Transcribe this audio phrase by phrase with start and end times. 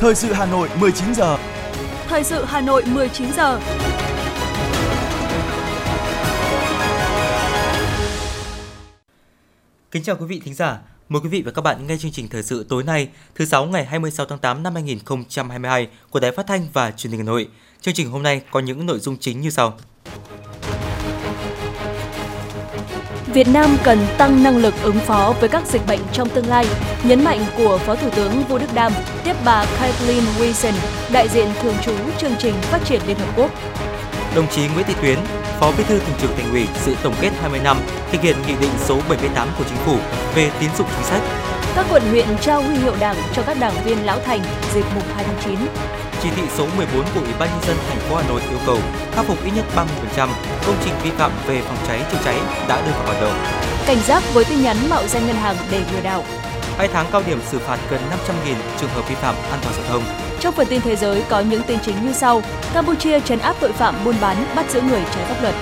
[0.00, 1.38] Thời sự Hà Nội 19 giờ.
[2.08, 3.60] Thời sự Hà Nội 19 giờ.
[9.90, 10.78] Kính chào quý vị thính giả.
[11.08, 13.66] Mời quý vị và các bạn nghe chương trình thời sự tối nay, thứ sáu
[13.66, 17.48] ngày 26 tháng 8 năm 2022 của Đài Phát thanh và Truyền hình Hà Nội.
[17.80, 19.78] Chương trình hôm nay có những nội dung chính như sau.
[23.32, 26.66] Việt Nam cần tăng năng lực ứng phó với các dịch bệnh trong tương lai,
[27.04, 28.92] nhấn mạnh của Phó Thủ tướng Vũ Đức Đam
[29.24, 30.72] tiếp bà Kathleen Wilson,
[31.12, 33.50] đại diện thường trú chương trình phát triển Liên Hợp Quốc.
[34.34, 35.18] Đồng chí Nguyễn Thị Tuyến,
[35.60, 37.76] Phó Bí thư Thường trực Thành ủy dự tổng kết 20 năm
[38.12, 39.96] thực hiện nghị định số 78 của Chính phủ
[40.34, 41.22] về tín dụng chính sách.
[41.74, 44.40] Các quận huyện trao huy hiệu Đảng cho các đảng viên lão thành
[44.74, 45.56] dịp mùng 2 tháng 9.
[46.22, 48.78] Chỉ thị số 14 của Ủy ban nhân dân thành phố Hà Nội yêu cầu
[49.12, 49.64] khắc phục ít nhất
[50.16, 50.28] 30%
[50.66, 53.44] công trình vi phạm về phòng cháy chữa cháy đã đưa vào hoạt động.
[53.86, 56.24] Cảnh giác với tin nhắn mạo danh ngân hàng để lừa đảo.
[56.78, 58.00] Hai tháng cao điểm xử phạt gần
[58.46, 60.02] 500.000 trường hợp vi phạm an toàn giao thông.
[60.40, 62.42] Trong phần tin thế giới có những tin chính như sau:
[62.74, 65.54] Campuchia trấn áp tội phạm buôn bán, bắt giữ người trái pháp luật.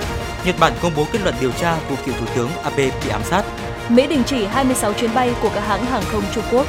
[0.45, 3.21] Nhật Bản công bố kết luận điều tra vụ cựu thủ tướng Abe bị ám
[3.23, 3.43] sát.
[3.89, 6.65] Mỹ đình chỉ 26 chuyến bay của các hãng hàng không Trung Quốc.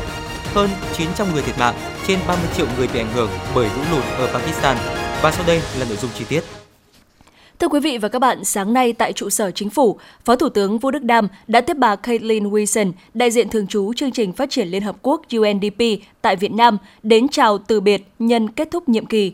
[0.54, 1.74] Hơn 900 người thiệt mạng,
[2.06, 4.77] trên 30 triệu người bị ảnh hưởng bởi lũ lụt ở Pakistan.
[5.22, 6.41] Và sau đây là nội dung chi tiết.
[7.58, 10.48] Thưa quý vị và các bạn, sáng nay tại trụ sở chính phủ, Phó Thủ
[10.48, 14.32] tướng Vũ Đức Đam đã tiếp bà Caitlin Wilson, đại diện thường trú chương trình
[14.32, 15.82] phát triển Liên Hợp Quốc UNDP
[16.22, 19.32] tại Việt Nam, đến chào từ biệt nhân kết thúc nhiệm kỳ.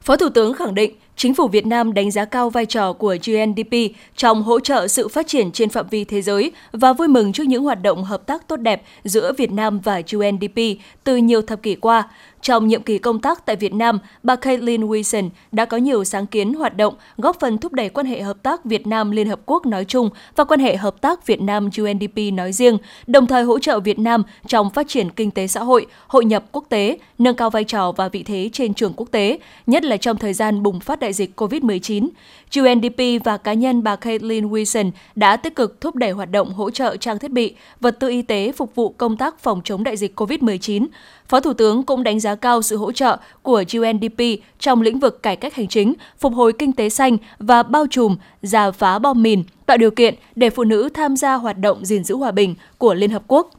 [0.00, 3.16] Phó Thủ tướng khẳng định, Chính phủ Việt Nam đánh giá cao vai trò của
[3.26, 3.74] GNDP
[4.16, 7.46] trong hỗ trợ sự phát triển trên phạm vi thế giới và vui mừng trước
[7.46, 10.60] những hoạt động hợp tác tốt đẹp giữa Việt Nam và GNDP
[11.04, 12.08] từ nhiều thập kỷ qua.
[12.42, 16.26] Trong nhiệm kỳ công tác tại Việt Nam, bà Caitlin Wilson đã có nhiều sáng
[16.26, 19.40] kiến hoạt động góp phần thúc đẩy quan hệ hợp tác Việt Nam Liên Hợp
[19.46, 23.42] Quốc nói chung và quan hệ hợp tác Việt Nam UNDP nói riêng, đồng thời
[23.42, 26.98] hỗ trợ Việt Nam trong phát triển kinh tế xã hội, hội nhập quốc tế,
[27.18, 30.32] nâng cao vai trò và vị thế trên trường quốc tế, nhất là trong thời
[30.32, 32.08] gian bùng phát đại dịch COVID-19.
[32.56, 36.70] UNDP và cá nhân bà Caitlin Wilson đã tích cực thúc đẩy hoạt động hỗ
[36.70, 39.96] trợ trang thiết bị, vật tư y tế phục vụ công tác phòng chống đại
[39.96, 40.86] dịch COVID-19.
[41.28, 44.22] Phó Thủ tướng cũng đánh giá cao sự hỗ trợ của UNDP
[44.58, 48.16] trong lĩnh vực cải cách hành chính, phục hồi kinh tế xanh và bao trùm,
[48.42, 52.04] giả phá bom mìn, tạo điều kiện để phụ nữ tham gia hoạt động gìn
[52.04, 53.50] giữ hòa bình của Liên Hợp Quốc.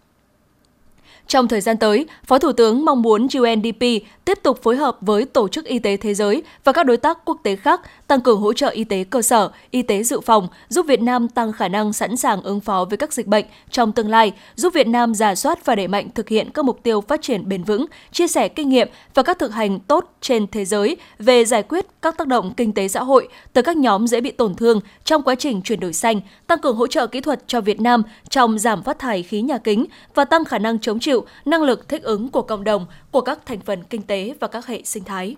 [1.29, 3.83] Trong thời gian tới, Phó Thủ tướng mong muốn UNDP
[4.25, 7.17] tiếp tục phối hợp với Tổ chức Y tế Thế giới và các đối tác
[7.25, 10.47] quốc tế khác tăng cường hỗ trợ y tế cơ sở, y tế dự phòng,
[10.69, 13.91] giúp Việt Nam tăng khả năng sẵn sàng ứng phó với các dịch bệnh trong
[13.91, 17.01] tương lai, giúp Việt Nam giả soát và đẩy mạnh thực hiện các mục tiêu
[17.01, 20.65] phát triển bền vững, chia sẻ kinh nghiệm và các thực hành tốt trên thế
[20.65, 24.21] giới về giải quyết các tác động kinh tế xã hội từ các nhóm dễ
[24.21, 27.43] bị tổn thương trong quá trình chuyển đổi xanh, tăng cường hỗ trợ kỹ thuật
[27.47, 29.85] cho Việt Nam trong giảm phát thải khí nhà kính
[30.15, 33.39] và tăng khả năng chống chịu, năng lực thích ứng của cộng đồng, của các
[33.45, 35.35] thành phần kinh tế và các hệ sinh thái.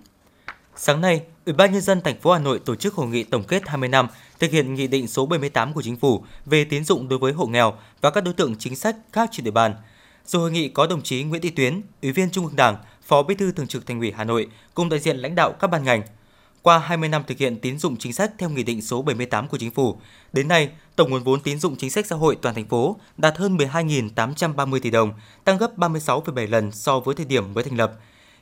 [0.75, 3.43] Sáng nay, Ủy ban nhân dân thành phố Hà Nội tổ chức hội nghị tổng
[3.43, 4.07] kết 20 năm
[4.39, 7.45] thực hiện nghị định số 78 của chính phủ về tín dụng đối với hộ
[7.45, 9.75] nghèo và các đối tượng chính sách khác trên địa bàn.
[10.25, 13.23] Dự hội nghị có đồng chí Nguyễn Thị Tuyến, Ủy viên Trung ương Đảng, Phó
[13.23, 15.83] Bí thư Thường trực Thành ủy Hà Nội cùng đại diện lãnh đạo các ban
[15.83, 16.01] ngành.
[16.63, 19.57] Qua 20 năm thực hiện tín dụng chính sách theo Nghị định số 78 của
[19.57, 19.97] Chính phủ,
[20.33, 23.37] đến nay, tổng nguồn vốn tín dụng chính sách xã hội toàn thành phố đạt
[23.37, 25.13] hơn 12.830 tỷ đồng,
[25.43, 27.93] tăng gấp 36,7 lần so với thời điểm mới thành lập.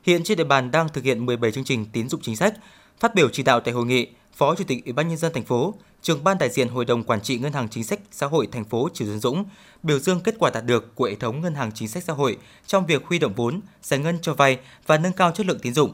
[0.04, 2.54] Hiện trên địa bàn đang thực hiện 17 chương trình tín dụng chính sách.
[3.00, 5.46] Phát biểu chỉ đạo tại hội nghị, Phó Chủ tịch Ủy ban nhân dân thành
[5.46, 8.48] phố, trưởng ban đại diện Hội đồng quản trị Ngân hàng Chính sách Xã hội
[8.52, 9.46] thành phố Trừ Xuân Dũng
[9.84, 12.38] biểu dương kết quả đạt được của hệ thống ngân hàng chính sách xã hội
[12.66, 14.58] trong việc huy động vốn, giải ngân cho vay
[14.88, 15.92] và nâng cao chất lượng tín dụng.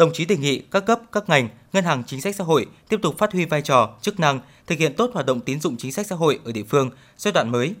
[0.00, 3.00] Đồng chí đề nghị các cấp, các ngành, ngân hàng chính sách xã hội tiếp
[3.02, 5.92] tục phát huy vai trò, chức năng, thực hiện tốt hoạt động tín dụng chính
[5.92, 7.74] sách xã hội ở địa phương giai đoạn mới,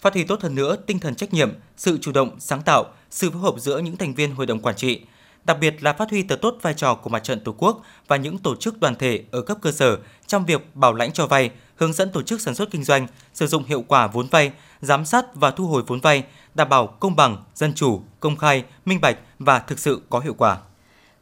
[0.00, 3.30] phát huy tốt hơn nữa tinh thần trách nhiệm, sự chủ động, sáng tạo, sự
[3.30, 5.00] phối hợp giữa những thành viên hội đồng quản trị,
[5.44, 8.16] đặc biệt là phát huy thật tốt vai trò của mặt trận Tổ quốc và
[8.16, 11.50] những tổ chức đoàn thể ở cấp cơ sở trong việc bảo lãnh cho vay,
[11.76, 15.04] hướng dẫn tổ chức sản xuất kinh doanh, sử dụng hiệu quả vốn vay, giám
[15.04, 16.24] sát và thu hồi vốn vay,
[16.54, 20.34] đảm bảo công bằng, dân chủ, công khai, minh bạch và thực sự có hiệu
[20.38, 20.58] quả.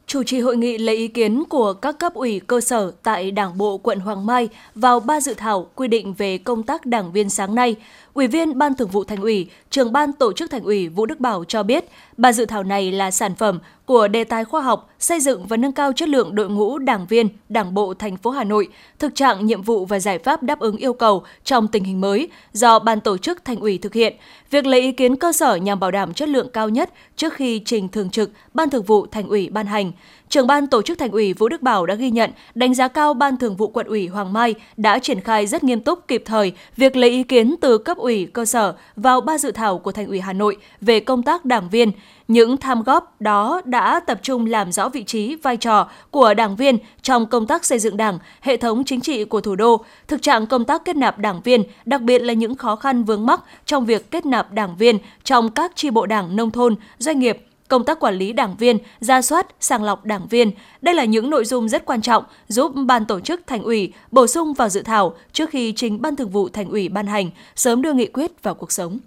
[0.07, 3.57] Chủ trì hội nghị lấy ý kiến của các cấp ủy cơ sở tại Đảng
[3.57, 7.29] bộ quận Hoàng Mai vào ba dự thảo quy định về công tác đảng viên
[7.29, 7.75] sáng nay,
[8.15, 11.19] Ủy viên Ban Thường vụ Thành ủy, Trưởng ban Tổ chức Thành ủy Vũ Đức
[11.19, 11.85] Bảo cho biết,
[12.17, 15.57] ba dự thảo này là sản phẩm của đề tài khoa học xây dựng và
[15.57, 18.67] nâng cao chất lượng đội ngũ đảng viên, Đảng bộ thành phố Hà Nội,
[18.99, 22.29] thực trạng nhiệm vụ và giải pháp đáp ứng yêu cầu trong tình hình mới
[22.53, 24.15] do ban tổ chức Thành ủy thực hiện.
[24.51, 27.61] Việc lấy ý kiến cơ sở nhằm bảo đảm chất lượng cao nhất trước khi
[27.65, 29.91] trình thường trực Ban Thường vụ Thành ủy ban hành.
[30.29, 33.13] Trưởng ban tổ chức Thành ủy Vũ Đức Bảo đã ghi nhận, đánh giá cao
[33.13, 36.53] Ban Thường vụ Quận ủy Hoàng Mai đã triển khai rất nghiêm túc kịp thời
[36.77, 40.07] việc lấy ý kiến từ cấp ủy cơ sở vào ba dự thảo của Thành
[40.07, 41.91] ủy Hà Nội về công tác đảng viên,
[42.27, 46.55] những tham góp đó đã tập trung làm rõ vị trí, vai trò của đảng
[46.55, 50.21] viên trong công tác xây dựng đảng, hệ thống chính trị của thủ đô, thực
[50.21, 53.41] trạng công tác kết nạp đảng viên, đặc biệt là những khó khăn vướng mắc
[53.65, 57.47] trong việc kết nạp đảng viên trong các chi bộ đảng nông thôn, doanh nghiệp,
[57.67, 60.51] công tác quản lý đảng viên, ra soát, sàng lọc đảng viên.
[60.81, 64.27] Đây là những nội dung rất quan trọng giúp ban tổ chức thành ủy bổ
[64.27, 67.81] sung vào dự thảo trước khi trình ban thường vụ thành ủy ban hành, sớm
[67.81, 68.99] đưa nghị quyết vào cuộc sống.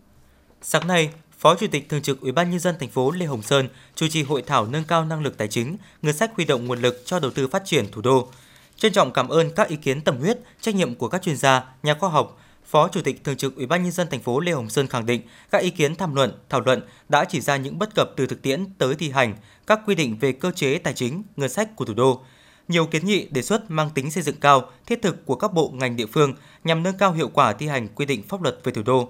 [0.62, 3.42] Sáng nay, Phó Chủ tịch Thường trực Ủy ban nhân dân thành phố Lê Hồng
[3.42, 6.66] Sơn chủ trì hội thảo nâng cao năng lực tài chính, ngân sách huy động
[6.66, 8.28] nguồn lực cho đầu tư phát triển thủ đô.
[8.76, 11.64] Trân trọng cảm ơn các ý kiến tâm huyết, trách nhiệm của các chuyên gia,
[11.82, 12.40] nhà khoa học,
[12.70, 15.06] Phó Chủ tịch Thường trực Ủy ban nhân dân thành phố Lê Hồng Sơn khẳng
[15.06, 18.26] định các ý kiến tham luận, thảo luận đã chỉ ra những bất cập từ
[18.26, 19.36] thực tiễn tới thi hành
[19.66, 22.22] các quy định về cơ chế tài chính, ngân sách của thủ đô.
[22.68, 25.70] Nhiều kiến nghị đề xuất mang tính xây dựng cao, thiết thực của các bộ
[25.74, 26.34] ngành địa phương
[26.64, 29.08] nhằm nâng cao hiệu quả thi hành quy định pháp luật về thủ đô.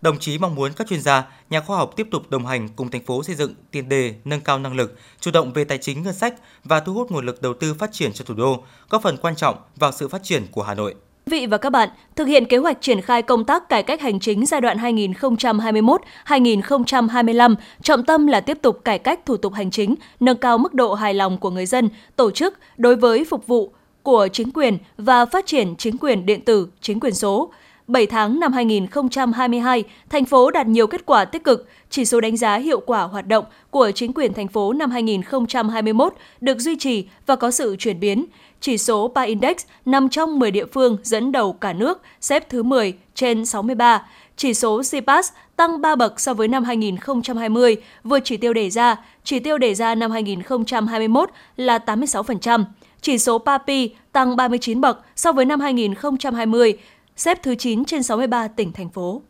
[0.00, 2.90] Đồng chí mong muốn các chuyên gia, nhà khoa học tiếp tục đồng hành cùng
[2.90, 6.02] thành phố xây dựng tiền đề nâng cao năng lực, chủ động về tài chính
[6.02, 6.34] ngân sách
[6.64, 9.36] và thu hút nguồn lực đầu tư phát triển cho thủ đô, góp phần quan
[9.36, 10.94] trọng vào sự phát triển của Hà Nội.
[11.32, 14.00] Quý vị và các bạn, thực hiện kế hoạch triển khai công tác cải cách
[14.00, 19.70] hành chính giai đoạn 2021-2025, trọng tâm là tiếp tục cải cách thủ tục hành
[19.70, 23.46] chính, nâng cao mức độ hài lòng của người dân, tổ chức đối với phục
[23.46, 27.50] vụ của chính quyền và phát triển chính quyền điện tử, chính quyền số.
[27.86, 31.68] 7 tháng năm 2022, thành phố đạt nhiều kết quả tích cực.
[31.90, 36.14] Chỉ số đánh giá hiệu quả hoạt động của chính quyền thành phố năm 2021
[36.40, 38.24] được duy trì và có sự chuyển biến.
[38.62, 42.62] Chỉ số PA Index nằm trong 10 địa phương dẫn đầu cả nước, xếp thứ
[42.62, 44.06] 10 trên 63.
[44.36, 48.96] Chỉ số CPAS tăng 3 bậc so với năm 2020, vượt chỉ tiêu đề ra.
[49.24, 52.64] Chỉ tiêu đề ra năm 2021 là 86%.
[53.00, 56.78] Chỉ số PAPI tăng 39 bậc so với năm 2020,
[57.16, 59.22] xếp thứ 9 trên 63 tỉnh thành phố.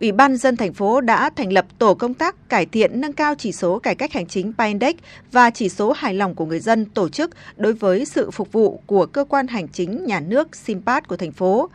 [0.00, 3.34] Ủy ban dân thành phố đã thành lập tổ công tác cải thiện nâng cao
[3.38, 4.94] chỉ số cải cách hành chính Pindex
[5.32, 8.82] và chỉ số hài lòng của người dân tổ chức đối với sự phục vụ
[8.86, 11.70] của cơ quan hành chính nhà nước SIMPAT của thành phố.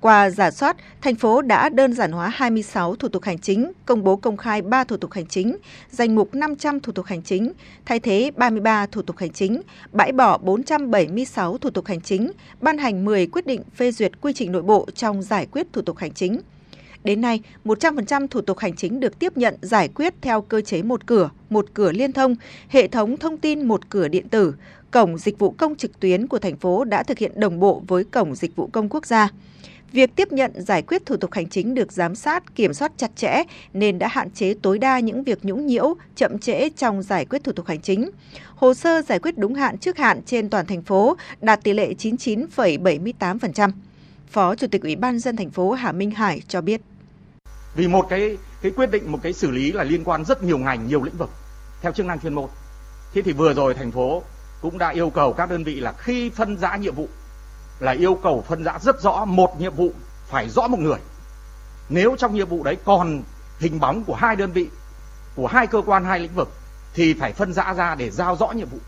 [0.00, 4.04] Qua giả soát, thành phố đã đơn giản hóa 26 thủ tục hành chính, công
[4.04, 5.56] bố công khai 3 thủ tục hành chính,
[5.90, 7.52] danh mục 500 thủ tục hành chính,
[7.84, 12.78] thay thế 33 thủ tục hành chính, bãi bỏ 476 thủ tục hành chính, ban
[12.78, 15.96] hành 10 quyết định phê duyệt quy trình nội bộ trong giải quyết thủ tục
[15.96, 16.40] hành chính.
[17.04, 20.82] Đến nay, 100% thủ tục hành chính được tiếp nhận giải quyết theo cơ chế
[20.82, 22.34] một cửa, một cửa liên thông,
[22.68, 24.54] hệ thống thông tin một cửa điện tử.
[24.90, 28.04] Cổng dịch vụ công trực tuyến của thành phố đã thực hiện đồng bộ với
[28.04, 29.28] Cổng dịch vụ công quốc gia.
[29.92, 33.10] Việc tiếp nhận giải quyết thủ tục hành chính được giám sát, kiểm soát chặt
[33.16, 37.24] chẽ nên đã hạn chế tối đa những việc nhũng nhiễu, chậm trễ trong giải
[37.24, 38.10] quyết thủ tục hành chính.
[38.54, 41.94] Hồ sơ giải quyết đúng hạn trước hạn trên toàn thành phố đạt tỷ lệ
[41.98, 43.70] 99,78%.
[44.26, 46.80] Phó Chủ tịch Ủy ban dân thành phố Hà Minh Hải cho biết.
[47.74, 50.58] Vì một cái cái quyết định một cái xử lý là liên quan rất nhiều
[50.58, 51.30] ngành, nhiều lĩnh vực
[51.80, 52.48] theo chức năng chuyên môn.
[53.14, 54.22] Thế thì vừa rồi thành phố
[54.62, 57.08] cũng đã yêu cầu các đơn vị là khi phân giã nhiệm vụ
[57.80, 59.92] là yêu cầu phân giã rất rõ một nhiệm vụ
[60.26, 60.98] phải rõ một người.
[61.88, 63.22] Nếu trong nhiệm vụ đấy còn
[63.58, 64.68] hình bóng của hai đơn vị,
[65.36, 66.48] của hai cơ quan hai lĩnh vực
[66.94, 68.78] thì phải phân giã ra để giao rõ nhiệm vụ.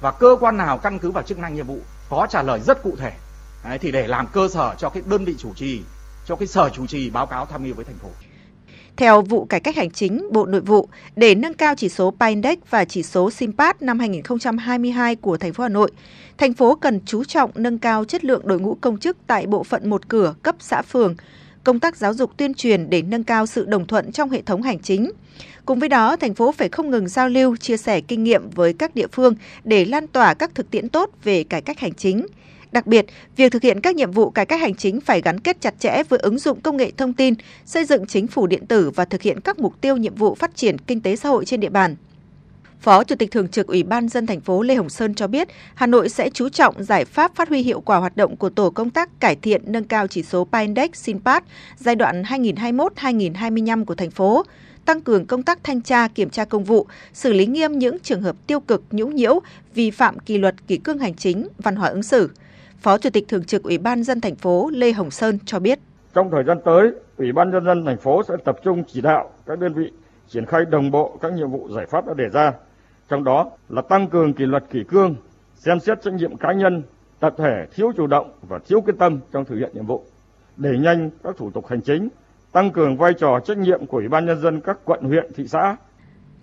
[0.00, 1.78] Và cơ quan nào căn cứ vào chức năng nhiệm vụ
[2.08, 3.12] có trả lời rất cụ thể.
[3.64, 5.82] Đấy, thì để làm cơ sở cho cái đơn vị chủ trì,
[6.26, 8.08] cho cái sở chủ trì báo cáo tham mưu với thành phố.
[8.96, 12.58] Theo vụ cải cách hành chính Bộ Nội vụ, để nâng cao chỉ số PAINDEX
[12.70, 15.90] và chỉ số SIMPAT năm 2022 của thành phố Hà Nội,
[16.38, 19.64] thành phố cần chú trọng nâng cao chất lượng đội ngũ công chức tại bộ
[19.64, 21.16] phận một cửa cấp xã phường,
[21.64, 24.62] công tác giáo dục tuyên truyền để nâng cao sự đồng thuận trong hệ thống
[24.62, 25.10] hành chính.
[25.64, 28.72] Cùng với đó, thành phố phải không ngừng giao lưu, chia sẻ kinh nghiệm với
[28.72, 32.26] các địa phương để lan tỏa các thực tiễn tốt về cải cách hành chính.
[32.76, 33.06] Đặc biệt,
[33.36, 36.02] việc thực hiện các nhiệm vụ cải cách hành chính phải gắn kết chặt chẽ
[36.08, 39.22] với ứng dụng công nghệ thông tin, xây dựng chính phủ điện tử và thực
[39.22, 41.96] hiện các mục tiêu nhiệm vụ phát triển kinh tế xã hội trên địa bàn.
[42.80, 45.48] Phó Chủ tịch Thường trực Ủy ban dân thành phố Lê Hồng Sơn cho biết,
[45.74, 48.70] Hà Nội sẽ chú trọng giải pháp phát huy hiệu quả hoạt động của tổ
[48.70, 51.44] công tác cải thiện nâng cao chỉ số PAINDEX SINPAT
[51.78, 54.44] giai đoạn 2021-2025 của thành phố,
[54.84, 58.22] tăng cường công tác thanh tra kiểm tra công vụ, xử lý nghiêm những trường
[58.22, 59.40] hợp tiêu cực nhũng nhiễu,
[59.74, 62.30] vi phạm kỷ luật kỷ cương hành chính, văn hóa ứng xử.
[62.80, 65.78] Phó Chủ tịch Thường trực Ủy ban dân thành phố Lê Hồng Sơn cho biết.
[66.14, 69.30] Trong thời gian tới, Ủy ban nhân dân thành phố sẽ tập trung chỉ đạo
[69.46, 69.92] các đơn vị
[70.28, 72.52] triển khai đồng bộ các nhiệm vụ giải pháp đã đề ra,
[73.08, 75.16] trong đó là tăng cường kỷ luật kỷ cương,
[75.54, 76.82] xem xét trách nhiệm cá nhân,
[77.20, 80.04] tập thể thiếu chủ động và thiếu quyết tâm trong thực hiện nhiệm vụ,
[80.56, 82.08] đẩy nhanh các thủ tục hành chính,
[82.52, 85.48] tăng cường vai trò trách nhiệm của Ủy ban nhân dân các quận huyện, thị
[85.48, 85.76] xã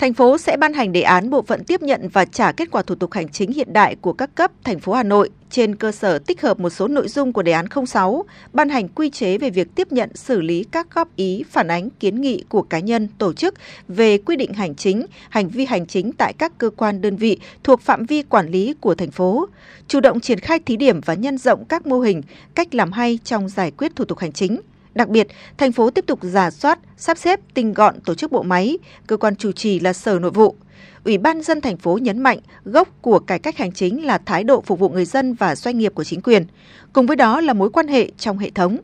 [0.03, 2.81] Thành phố sẽ ban hành đề án bộ phận tiếp nhận và trả kết quả
[2.81, 5.91] thủ tục hành chính hiện đại của các cấp thành phố Hà Nội trên cơ
[5.91, 9.37] sở tích hợp một số nội dung của đề án 06, ban hành quy chế
[9.37, 12.79] về việc tiếp nhận xử lý các góp ý, phản ánh, kiến nghị của cá
[12.79, 13.53] nhân, tổ chức
[13.87, 17.39] về quy định hành chính, hành vi hành chính tại các cơ quan đơn vị
[17.63, 19.47] thuộc phạm vi quản lý của thành phố,
[19.87, 22.21] chủ động triển khai thí điểm và nhân rộng các mô hình,
[22.55, 24.59] cách làm hay trong giải quyết thủ tục hành chính.
[24.95, 28.43] Đặc biệt, thành phố tiếp tục giả soát, sắp xếp tinh gọn tổ chức bộ
[28.43, 30.55] máy, cơ quan chủ trì là Sở Nội vụ.
[31.03, 34.43] Ủy ban dân thành phố nhấn mạnh gốc của cải cách hành chính là thái
[34.43, 36.45] độ phục vụ người dân và doanh nghiệp của chính quyền,
[36.93, 38.77] cùng với đó là mối quan hệ trong hệ thống.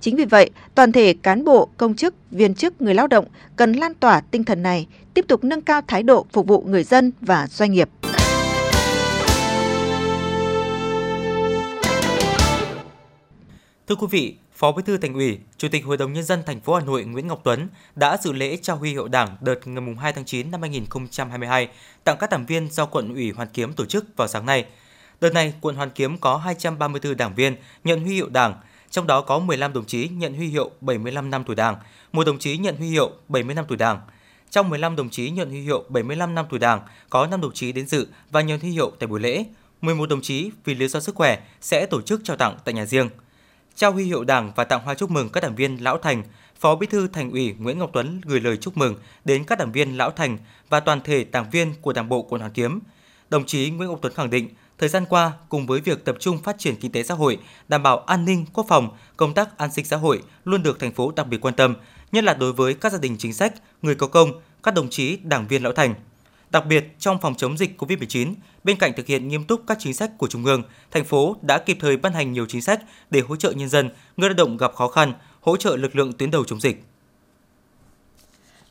[0.00, 3.24] Chính vì vậy, toàn thể cán bộ, công chức, viên chức, người lao động
[3.56, 6.84] cần lan tỏa tinh thần này, tiếp tục nâng cao thái độ phục vụ người
[6.84, 7.88] dân và doanh nghiệp.
[13.88, 16.60] Thưa quý vị, Phó Bí thư Thành ủy, Chủ tịch Hội đồng nhân dân thành
[16.60, 19.94] phố Hà Nội Nguyễn Ngọc Tuấn đã dự lễ trao huy hiệu Đảng đợt ngày
[20.00, 21.68] 2 tháng 9 năm 2022
[22.04, 24.64] tặng các đảng viên do quận ủy Hoàn Kiếm tổ chức vào sáng nay.
[25.20, 28.54] Đợt này, quận Hoàn Kiếm có 234 đảng viên nhận huy hiệu Đảng,
[28.90, 31.76] trong đó có 15 đồng chí nhận huy hiệu 75 năm tuổi Đảng,
[32.12, 34.00] một đồng chí nhận huy hiệu 70 năm tuổi Đảng.
[34.50, 36.80] Trong 15 đồng chí nhận huy hiệu 75 năm tuổi Đảng,
[37.10, 39.44] có 5 đồng chí đến dự và nhận huy hiệu tại buổi lễ.
[39.80, 42.86] 11 đồng chí vì lý do sức khỏe sẽ tổ chức trao tặng tại nhà
[42.86, 43.08] riêng
[43.76, 46.22] trao huy hiệu Đảng và tặng hoa chúc mừng các đảng viên lão thành,
[46.60, 49.72] Phó Bí thư Thành ủy Nguyễn Ngọc Tuấn gửi lời chúc mừng đến các đảng
[49.72, 50.38] viên lão thành
[50.68, 52.80] và toàn thể đảng viên của Đảng bộ quận Hoàn Kiếm.
[53.30, 56.38] Đồng chí Nguyễn Ngọc Tuấn khẳng định, thời gian qua cùng với việc tập trung
[56.42, 57.38] phát triển kinh tế xã hội,
[57.68, 60.92] đảm bảo an ninh, quốc phòng, công tác an sinh xã hội luôn được thành
[60.92, 61.74] phố đặc biệt quan tâm,
[62.12, 65.16] nhất là đối với các gia đình chính sách, người có công, các đồng chí
[65.16, 65.94] đảng viên lão thành.
[66.50, 68.34] Đặc biệt, trong phòng chống dịch COVID-19,
[68.64, 71.58] bên cạnh thực hiện nghiêm túc các chính sách của Trung ương, thành phố đã
[71.58, 74.56] kịp thời ban hành nhiều chính sách để hỗ trợ nhân dân, người lao động
[74.56, 76.84] gặp khó khăn, hỗ trợ lực lượng tuyến đầu chống dịch.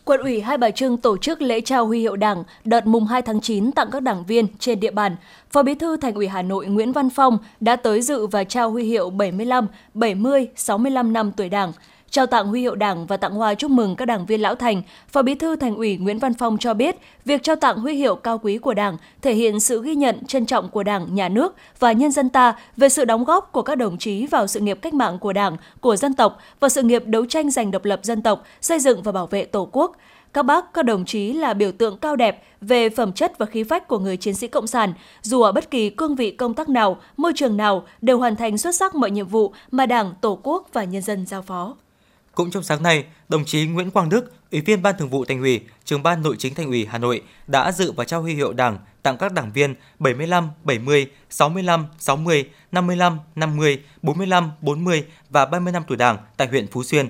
[0.06, 3.22] Quận ủy Hai Bà Trưng tổ chức lễ trao huy hiệu Đảng đợt mùng 2
[3.22, 5.15] tháng 9 tặng các đảng viên trên địa bàn.
[5.51, 8.72] Phó Bí thư Thành ủy Hà Nội Nguyễn Văn Phong đã tới dự và trao
[8.72, 11.72] huy hiệu 75, 70, 65 năm tuổi Đảng.
[12.13, 14.82] Trao tặng huy hiệu Đảng và tặng hoa chúc mừng các đảng viên lão thành,
[15.10, 18.15] Phó Bí thư Thành ủy Nguyễn Văn Phong cho biết, việc trao tặng huy hiệu
[18.15, 21.55] cao quý của Đảng thể hiện sự ghi nhận trân trọng của Đảng, nhà nước
[21.79, 24.79] và nhân dân ta về sự đóng góp của các đồng chí vào sự nghiệp
[24.82, 28.00] cách mạng của Đảng, của dân tộc và sự nghiệp đấu tranh giành độc lập
[28.03, 29.98] dân tộc, xây dựng và bảo vệ Tổ quốc.
[30.34, 33.63] Các bác, các đồng chí là biểu tượng cao đẹp về phẩm chất và khí
[33.63, 36.70] phách của người chiến sĩ cộng sản, dù ở bất kỳ cương vị công tác
[36.70, 40.39] nào, môi trường nào đều hoàn thành xuất sắc mọi nhiệm vụ mà Đảng, Tổ
[40.43, 41.75] quốc và nhân dân giao phó.
[42.36, 45.42] Cũng trong sáng nay, đồng chí Nguyễn Quang Đức, Ủy viên Ban Thường vụ Thành
[45.42, 48.54] ủy, Trưởng ban Nội chính Thành ủy Hà Nội đã dự và trao huy hiệu
[48.54, 55.74] Đảng tặng các đảng viên 75, 70, 65, 60, 55, 50, 45, 40 và 30
[55.74, 57.08] năm tuổi Đảng tại huyện Phú Xuyên.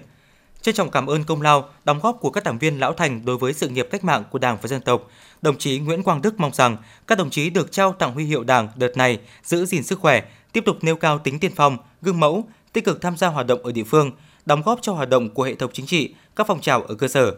[0.62, 3.38] Trân trọng cảm ơn công lao, đóng góp của các đảng viên lão thành đối
[3.38, 5.10] với sự nghiệp cách mạng của Đảng và dân tộc.
[5.42, 6.78] Đồng chí Nguyễn Quang Đức mong rằng
[7.08, 10.24] các đồng chí được trao tặng huy hiệu Đảng đợt này giữ gìn sức khỏe,
[10.52, 13.64] tiếp tục nêu cao tính tiên phong, gương mẫu, tích cực tham gia hoạt động
[13.64, 14.12] ở địa phương,
[14.46, 17.08] đóng góp cho hoạt động của hệ thống chính trị, các phong trào ở cơ
[17.08, 17.36] sở.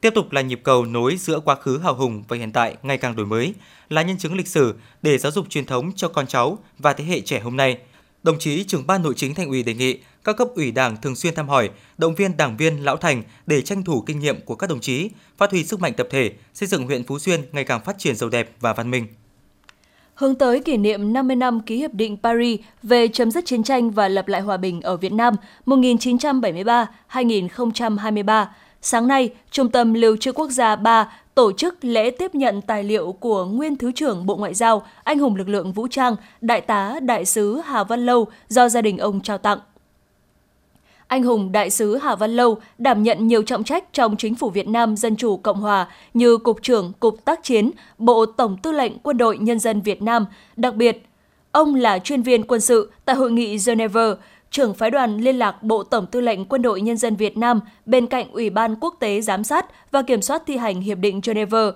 [0.00, 2.98] Tiếp tục là nhịp cầu nối giữa quá khứ hào hùng và hiện tại ngày
[2.98, 3.54] càng đổi mới,
[3.88, 7.04] là nhân chứng lịch sử để giáo dục truyền thống cho con cháu và thế
[7.04, 7.78] hệ trẻ hôm nay.
[8.22, 11.16] Đồng chí trưởng ban nội chính thành ủy đề nghị các cấp ủy đảng thường
[11.16, 14.56] xuyên thăm hỏi, động viên đảng viên lão thành để tranh thủ kinh nghiệm của
[14.56, 17.64] các đồng chí, phát huy sức mạnh tập thể, xây dựng huyện Phú Xuyên ngày
[17.64, 19.06] càng phát triển giàu đẹp và văn minh
[20.14, 23.90] hướng tới kỷ niệm 50 năm ký Hiệp định Paris về chấm dứt chiến tranh
[23.90, 25.34] và lập lại hòa bình ở Việt Nam
[25.66, 28.46] 1973-2023.
[28.82, 32.84] Sáng nay, Trung tâm Lưu trữ Quốc gia 3 tổ chức lễ tiếp nhận tài
[32.84, 36.60] liệu của nguyên Thứ trưởng Bộ Ngoại giao, anh hùng lực lượng vũ trang, Đại
[36.60, 39.58] tá Đại sứ Hà Văn Lâu do gia đình ông trao tặng
[41.14, 44.50] anh hùng đại sứ Hà Văn Lâu đảm nhận nhiều trọng trách trong chính phủ
[44.50, 48.72] Việt Nam Dân chủ Cộng hòa như Cục trưởng Cục Tác chiến, Bộ Tổng tư
[48.72, 50.26] lệnh Quân đội Nhân dân Việt Nam.
[50.56, 51.06] Đặc biệt,
[51.52, 54.14] ông là chuyên viên quân sự tại Hội nghị Geneva,
[54.50, 57.60] trưởng phái đoàn liên lạc Bộ Tổng tư lệnh Quân đội Nhân dân Việt Nam
[57.86, 61.20] bên cạnh Ủy ban Quốc tế Giám sát và Kiểm soát thi hành Hiệp định
[61.26, 61.70] Geneva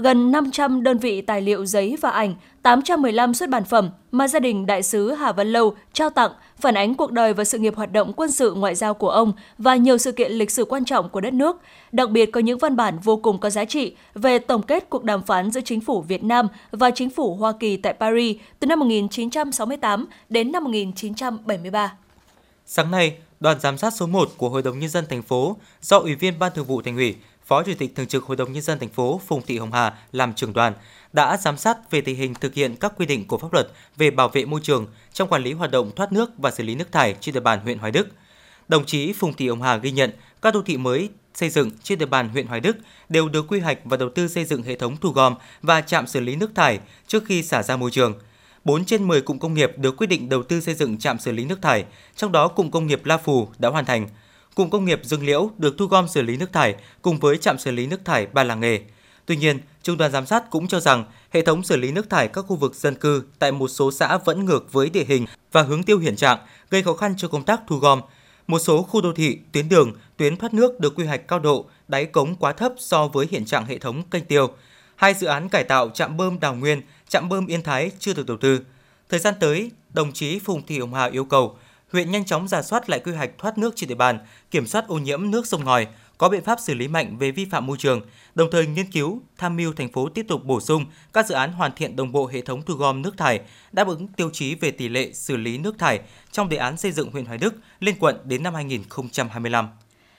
[0.00, 4.40] gần 500 đơn vị tài liệu giấy và ảnh, 815 xuất bản phẩm mà gia
[4.40, 7.76] đình đại sứ Hà Văn Lâu trao tặng phản ánh cuộc đời và sự nghiệp
[7.76, 10.84] hoạt động quân sự ngoại giao của ông và nhiều sự kiện lịch sử quan
[10.84, 11.56] trọng của đất nước.
[11.92, 15.04] Đặc biệt có những văn bản vô cùng có giá trị về tổng kết cuộc
[15.04, 18.66] đàm phán giữa chính phủ Việt Nam và chính phủ Hoa Kỳ tại Paris từ
[18.66, 21.92] năm 1968 đến năm 1973.
[22.66, 25.98] Sáng nay, đoàn giám sát số 1 của Hội đồng nhân dân thành phố do
[25.98, 27.14] Ủy viên Ban Thường vụ Thành ủy,
[27.50, 29.92] Phó Chủ tịch Thường trực Hội đồng nhân dân thành phố Phùng Thị Hồng Hà
[30.12, 30.72] làm trưởng đoàn
[31.12, 34.10] đã giám sát về tình hình thực hiện các quy định của pháp luật về
[34.10, 36.92] bảo vệ môi trường trong quản lý hoạt động thoát nước và xử lý nước
[36.92, 38.08] thải trên địa bàn huyện Hoài Đức.
[38.68, 40.10] Đồng chí Phùng Thị Hồng Hà ghi nhận
[40.42, 42.76] các đô thị mới xây dựng trên địa bàn huyện Hoài Đức
[43.08, 46.06] đều được quy hoạch và đầu tư xây dựng hệ thống thu gom và trạm
[46.06, 48.14] xử lý nước thải trước khi xả ra môi trường.
[48.64, 51.32] 4 trên 10 cụm công nghiệp được quyết định đầu tư xây dựng trạm xử
[51.32, 51.84] lý nước thải,
[52.16, 54.08] trong đó cụm công nghiệp La Phù đã hoàn thành.
[54.54, 57.58] Cụm công nghiệp Dương Liễu được thu gom xử lý nước thải cùng với trạm
[57.58, 58.80] xử lý nước thải Ba Làng Nghề.
[59.26, 62.28] Tuy nhiên, Trung đoàn giám sát cũng cho rằng hệ thống xử lý nước thải
[62.28, 65.62] các khu vực dân cư tại một số xã vẫn ngược với địa hình và
[65.62, 66.38] hướng tiêu hiển trạng,
[66.70, 68.00] gây khó khăn cho công tác thu gom.
[68.46, 71.64] Một số khu đô thị, tuyến đường, tuyến thoát nước được quy hoạch cao độ,
[71.88, 74.48] đáy cống quá thấp so với hiện trạng hệ thống kênh tiêu.
[74.96, 78.26] Hai dự án cải tạo trạm bơm Đào Nguyên, trạm bơm Yên Thái chưa được
[78.26, 78.60] đầu tư.
[79.08, 81.56] Thời gian tới, đồng chí Phùng Thị Hồng Hà yêu cầu
[81.92, 84.18] huyện nhanh chóng giả soát lại quy hoạch thoát nước trên địa bàn,
[84.50, 85.86] kiểm soát ô nhiễm nước sông ngòi,
[86.18, 88.00] có biện pháp xử lý mạnh về vi phạm môi trường,
[88.34, 91.52] đồng thời nghiên cứu, tham mưu thành phố tiếp tục bổ sung các dự án
[91.52, 93.40] hoàn thiện đồng bộ hệ thống thu gom nước thải,
[93.72, 96.00] đáp ứng tiêu chí về tỷ lệ xử lý nước thải
[96.32, 99.68] trong đề án xây dựng huyện Hoài Đức lên quận đến năm 2025.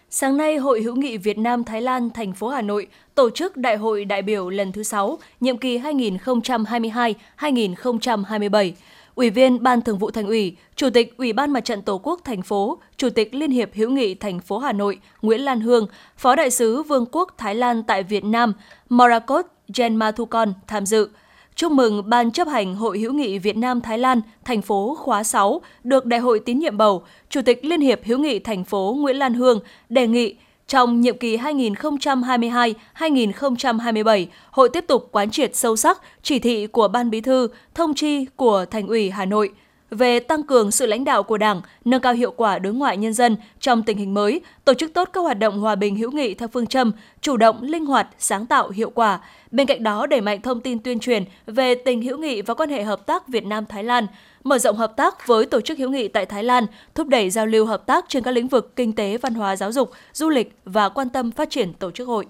[0.10, 3.58] Sáng nay, Hội hữu nghị Việt Nam Thái Lan thành phố Hà Nội tổ chức
[3.58, 8.74] Đại hội đại biểu lần thứ 6, nhiệm kỳ 2022-2027.
[9.16, 12.22] Ủy viên Ban Thường vụ Thành ủy, Chủ tịch Ủy ban Mặt trận Tổ quốc
[12.24, 15.88] thành phố, Chủ tịch Liên hiệp hữu nghị thành phố Hà Nội Nguyễn Lan Hương,
[16.18, 18.54] Phó đại sứ Vương quốc Thái Lan tại Việt Nam
[18.90, 21.10] Morakot Jenmathukon tham dự.
[21.56, 25.24] Chúc mừng Ban chấp hành Hội hữu nghị Việt Nam Thái Lan thành phố khóa
[25.24, 28.96] 6 được Đại hội tín nhiệm bầu, Chủ tịch Liên hiệp hữu nghị thành phố
[29.00, 30.36] Nguyễn Lan Hương đề nghị
[30.72, 37.10] trong nhiệm kỳ 2022-2027, hội tiếp tục quán triệt sâu sắc chỉ thị của Ban
[37.10, 39.50] Bí thư, thông chi của Thành ủy Hà Nội
[39.92, 43.14] về tăng cường sự lãnh đạo của Đảng, nâng cao hiệu quả đối ngoại nhân
[43.14, 46.34] dân trong tình hình mới, tổ chức tốt các hoạt động hòa bình hữu nghị
[46.34, 49.20] theo phương châm chủ động, linh hoạt, sáng tạo, hiệu quả.
[49.52, 52.70] Bên cạnh đó, đẩy mạnh thông tin tuyên truyền về tình hữu nghị và quan
[52.70, 54.08] hệ hợp tác Việt Nam Thái Lan,
[54.44, 57.46] mở rộng hợp tác với tổ chức hữu nghị tại Thái Lan, thúc đẩy giao
[57.46, 60.56] lưu hợp tác trên các lĩnh vực kinh tế, văn hóa, giáo dục, du lịch
[60.66, 62.26] và quan tâm phát triển tổ chức hội.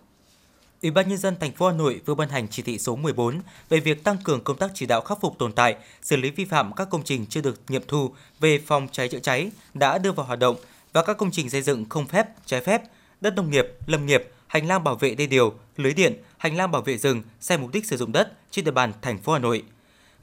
[0.82, 3.42] Ủy ban nhân dân thành phố Hà Nội vừa ban hành chỉ thị số 14
[3.70, 6.46] về việc tăng cường công tác chỉ đạo khắc phục tồn tại, xử lý vi
[6.46, 10.12] phạm các công trình chưa được nghiệm thu về phòng cháy chữa cháy đã đưa
[10.12, 10.56] vào hoạt động
[10.94, 12.82] và các công trình xây dựng không phép, trái phép,
[13.22, 16.72] đất nông nghiệp, lâm nghiệp, hành lang bảo vệ đê điều, lưới điện, hành lang
[16.72, 19.40] bảo vệ rừng sai mục đích sử dụng đất trên địa bàn thành phố Hà
[19.40, 19.64] Nội.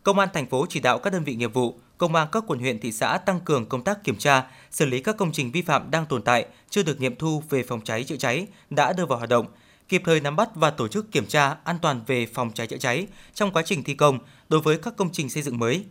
[0.03, 2.59] Công an thành phố chỉ đạo các đơn vị nghiệp vụ, công an các quận
[2.59, 5.63] huyện thị xã tăng cường công tác kiểm tra, xử lý các công trình vi
[5.63, 9.07] phạm đang tồn tại chưa được nghiệm thu về phòng cháy chữa cháy đã đưa
[9.07, 9.47] vào hoạt động,
[9.89, 12.77] kịp thời nắm bắt và tổ chức kiểm tra an toàn về phòng cháy chữa
[12.77, 15.85] cháy trong quá trình thi công đối với các công trình xây dựng mới.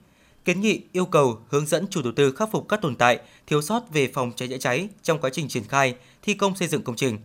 [0.46, 3.62] Kiến nghị yêu cầu hướng dẫn chủ đầu tư khắc phục các tồn tại, thiếu
[3.62, 6.82] sót về phòng cháy chữa cháy trong quá trình triển khai thi công xây dựng
[6.82, 7.18] công trình.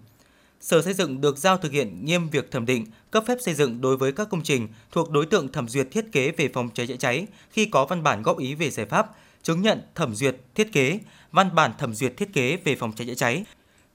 [0.61, 3.81] Sở Xây dựng được giao thực hiện nghiêm việc thẩm định, cấp phép xây dựng
[3.81, 6.87] đối với các công trình thuộc đối tượng thẩm duyệt thiết kế về phòng cháy
[6.87, 9.11] chữa cháy khi có văn bản góp ý về giải pháp,
[9.43, 10.99] chứng nhận thẩm duyệt thiết kế,
[11.33, 13.45] văn bản thẩm duyệt thiết kế về phòng cháy chữa cháy,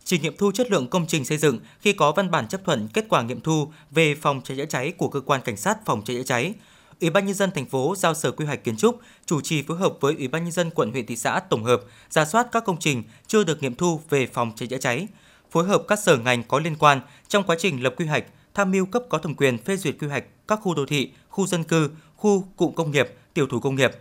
[0.08, 2.88] chỉ nghiệm thu chất lượng công trình xây dựng khi có văn bản chấp thuận
[2.93, 6.02] kết quả nghiệm thu về phòng cháy chữa cháy của cơ quan cảnh sát phòng
[6.06, 6.54] cháy chữa cháy.
[7.02, 9.78] Ủy ban nhân dân thành phố giao Sở Quy hoạch Kiến trúc chủ trì phối
[9.78, 12.63] hợp với Ủy ban nhân dân quận huyện thị xã tổng hợp ra soát các
[12.65, 15.08] công trình chưa được nghiệm thu về phòng cháy chữa cháy,
[15.52, 18.72] phối hợp các sở ngành có liên quan trong quá trình lập quy hoạch, tham
[18.72, 21.63] mưu cấp có thẩm quyền phê duyệt quy hoạch các khu đô thị, khu dân
[21.63, 23.91] cư, khu cụm công nghiệp, tiểu thủ công nghiệp,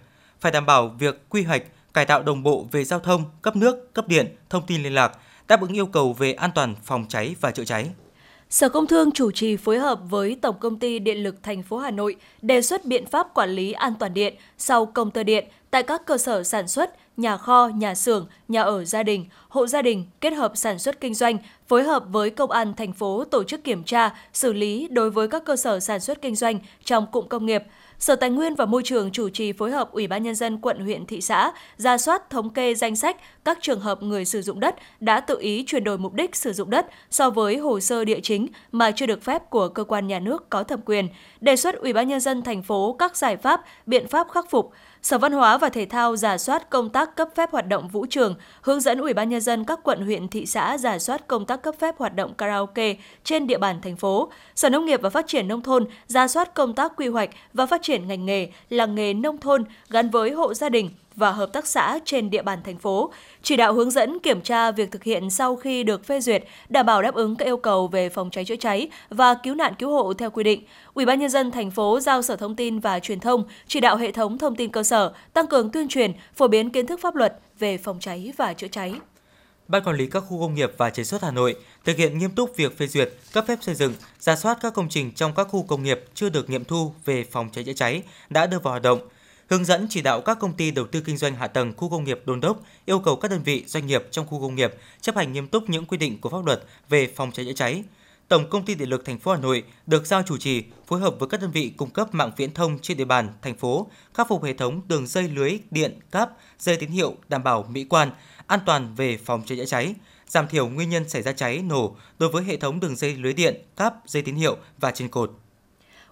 [0.40, 1.62] phải đảm bảo việc quy hoạch
[1.94, 5.12] cải tạo đồng bộ về giao thông, cấp nước, cấp điện, thông tin liên lạc,
[5.48, 7.90] đáp ứng yêu cầu về an toàn phòng cháy và chữa cháy.
[8.50, 11.78] Sở Công Thương chủ trì phối hợp với Tổng công ty Điện lực thành phố
[11.78, 15.44] Hà Nội đề xuất biện pháp quản lý an toàn điện sau công tơ điện
[15.70, 19.66] tại các cơ sở sản xuất, nhà kho, nhà xưởng, nhà ở gia đình, hộ
[19.66, 23.24] gia đình kết hợp sản xuất kinh doanh, phối hợp với công an thành phố
[23.24, 26.58] tổ chức kiểm tra, xử lý đối với các cơ sở sản xuất kinh doanh
[26.84, 27.62] trong cụm công nghiệp.
[27.98, 30.80] Sở Tài nguyên và Môi trường chủ trì phối hợp Ủy ban nhân dân quận
[30.80, 34.60] huyện thị xã ra soát thống kê danh sách các trường hợp người sử dụng
[34.60, 38.04] đất đã tự ý chuyển đổi mục đích sử dụng đất so với hồ sơ
[38.04, 41.08] địa chính mà chưa được phép của cơ quan nhà nước có thẩm quyền,
[41.40, 44.72] đề xuất Ủy ban nhân dân thành phố các giải pháp, biện pháp khắc phục,
[45.02, 48.06] Sở Văn hóa và Thể thao giả soát công tác cấp phép hoạt động vũ
[48.10, 51.46] trường, hướng dẫn Ủy ban nhân dân các quận huyện thị xã giả soát công
[51.46, 54.30] tác cấp phép hoạt động karaoke trên địa bàn thành phố.
[54.54, 57.66] Sở Nông nghiệp và Phát triển nông thôn giả soát công tác quy hoạch và
[57.66, 61.52] phát triển ngành nghề, làng nghề nông thôn gắn với hộ gia đình, và hợp
[61.52, 65.04] tác xã trên địa bàn thành phố, chỉ đạo hướng dẫn kiểm tra việc thực
[65.04, 68.30] hiện sau khi được phê duyệt, đảm bảo đáp ứng các yêu cầu về phòng
[68.30, 70.64] cháy chữa cháy và cứu nạn cứu hộ theo quy định.
[70.94, 73.96] Ủy ban nhân dân thành phố giao Sở Thông tin và Truyền thông chỉ đạo
[73.96, 77.14] hệ thống thông tin cơ sở tăng cường tuyên truyền, phổ biến kiến thức pháp
[77.14, 78.94] luật về phòng cháy và chữa cháy.
[79.68, 82.30] Ban quản lý các khu công nghiệp và chế xuất Hà Nội thực hiện nghiêm
[82.30, 85.44] túc việc phê duyệt, cấp phép xây dựng, ra soát các công trình trong các
[85.44, 88.72] khu công nghiệp chưa được nghiệm thu về phòng cháy chữa cháy đã đưa vào
[88.72, 88.98] hoạt động,
[89.50, 92.04] hướng dẫn chỉ đạo các công ty đầu tư kinh doanh hạ tầng khu công
[92.04, 95.16] nghiệp đôn đốc yêu cầu các đơn vị doanh nghiệp trong khu công nghiệp chấp
[95.16, 97.84] hành nghiêm túc những quy định của pháp luật về phòng cháy chữa cháy.
[98.28, 101.14] Tổng công ty Điện lực thành phố Hà Nội được giao chủ trì phối hợp
[101.18, 104.28] với các đơn vị cung cấp mạng viễn thông trên địa bàn thành phố khắc
[104.28, 108.10] phục hệ thống đường dây lưới điện cáp, dây tín hiệu đảm bảo mỹ quan,
[108.46, 109.94] an toàn về phòng cháy chữa cháy,
[110.28, 113.32] giảm thiểu nguyên nhân xảy ra cháy nổ đối với hệ thống đường dây lưới
[113.32, 115.32] điện, cáp, dây tín hiệu và trên cột.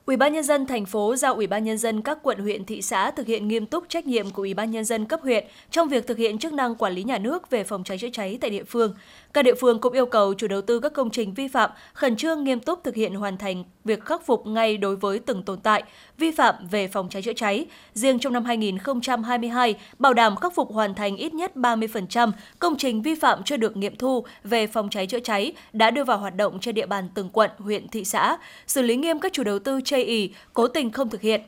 [0.06, 2.82] Ủy ban nhân dân thành phố giao Ủy ban nhân dân các quận, huyện, thị
[2.82, 5.88] xã thực hiện nghiêm túc trách nhiệm của Ủy ban nhân dân cấp huyện trong
[5.88, 8.50] việc thực hiện chức năng quản lý nhà nước về phòng cháy chữa cháy tại
[8.50, 8.94] địa phương.
[9.32, 12.16] Các địa phương cũng yêu cầu chủ đầu tư các công trình vi phạm khẩn
[12.16, 15.60] trương nghiêm túc thực hiện hoàn thành việc khắc phục ngay đối với từng tồn
[15.60, 15.82] tại,
[16.18, 17.66] vi phạm về phòng cháy chữa cháy.
[17.94, 23.02] Riêng trong năm 2022, bảo đảm khắc phục hoàn thành ít nhất 30% công trình
[23.02, 26.36] vi phạm chưa được nghiệm thu về phòng cháy chữa cháy đã đưa vào hoạt
[26.36, 29.58] động trên địa bàn từng quận, huyện, thị xã, xử lý nghiêm các chủ đầu
[29.58, 31.40] tư chây ý cố tình không thực hiện,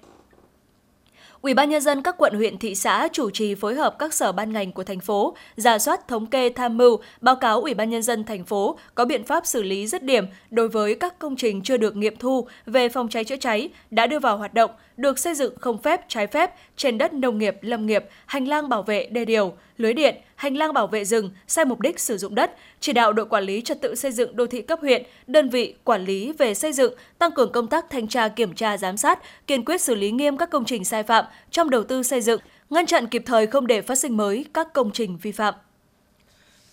[1.43, 4.33] Ủy ban nhân dân các quận huyện thị xã chủ trì phối hợp các sở
[4.33, 7.91] ban ngành của thành phố giả soát thống kê tham mưu, báo cáo Ủy ban
[7.91, 11.37] nhân dân thành phố có biện pháp xử lý dứt điểm đối với các công
[11.37, 14.71] trình chưa được nghiệm thu về phòng cháy chữa cháy đã đưa vào hoạt động,
[14.97, 18.69] được xây dựng không phép trái phép trên đất nông nghiệp, lâm nghiệp, hành lang
[18.69, 22.19] bảo vệ đê điều, lưới điện, hành lang bảo vệ rừng sai mục đích sử
[22.19, 25.03] dụng đất, chỉ đạo đội quản lý trật tự xây dựng đô thị cấp huyện,
[25.27, 28.77] đơn vị quản lý về xây dựng tăng cường công tác thanh tra kiểm tra
[28.77, 32.03] giám sát, kiên quyết xử lý nghiêm các công trình sai phạm trong đầu tư
[32.03, 35.33] xây dựng, ngăn chặn kịp thời không để phát sinh mới các công trình vi
[35.33, 35.55] phạm.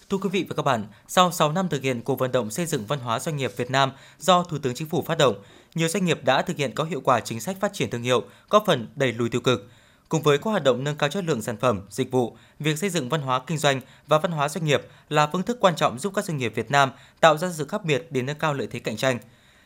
[0.10, 2.66] Thưa quý vị và các bạn, sau 6 năm thực hiện cuộc vận động xây
[2.66, 5.36] dựng văn hóa doanh nghiệp Việt Nam do Thủ tướng Chính phủ phát động,
[5.76, 8.24] nhiều doanh nghiệp đã thực hiện có hiệu quả chính sách phát triển thương hiệu,
[8.50, 9.70] góp phần đẩy lùi tiêu cực.
[10.14, 12.90] Cùng với các hoạt động nâng cao chất lượng sản phẩm, dịch vụ, việc xây
[12.90, 16.00] dựng văn hóa kinh doanh và văn hóa doanh nghiệp là phương thức quan trọng
[16.00, 18.68] giúp các doanh nghiệp Việt Nam tạo ra sự khác biệt để nâng cao lợi
[18.72, 19.20] thế cạnh tranh.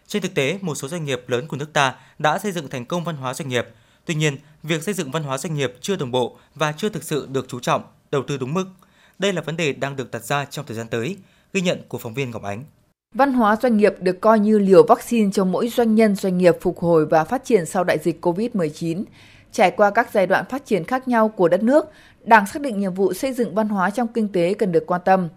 [0.08, 2.86] Trên thực tế, một số doanh nghiệp lớn của nước ta đã xây dựng thành
[2.86, 3.68] công văn hóa doanh nghiệp.
[4.06, 7.04] Tuy nhiên, việc xây dựng văn hóa doanh nghiệp chưa đồng bộ và chưa thực
[7.04, 8.66] sự được chú trọng, đầu tư đúng mức.
[9.20, 11.18] Đây là vấn đề đang được đặt ra trong thời gian tới,
[11.54, 12.64] ghi nhận của phóng viên Ngọc Ánh.
[13.16, 16.56] Văn hóa doanh nghiệp được coi như liều vaccine cho mỗi doanh nhân doanh nghiệp
[16.62, 19.04] phục hồi và phát triển sau đại dịch COVID-19.
[19.52, 21.86] Trải qua các giai đoạn phát triển khác nhau của đất nước,
[22.24, 25.02] Đảng xác định nhiệm vụ xây dựng văn hóa trong kinh tế cần được quan
[25.06, 25.30] tâm.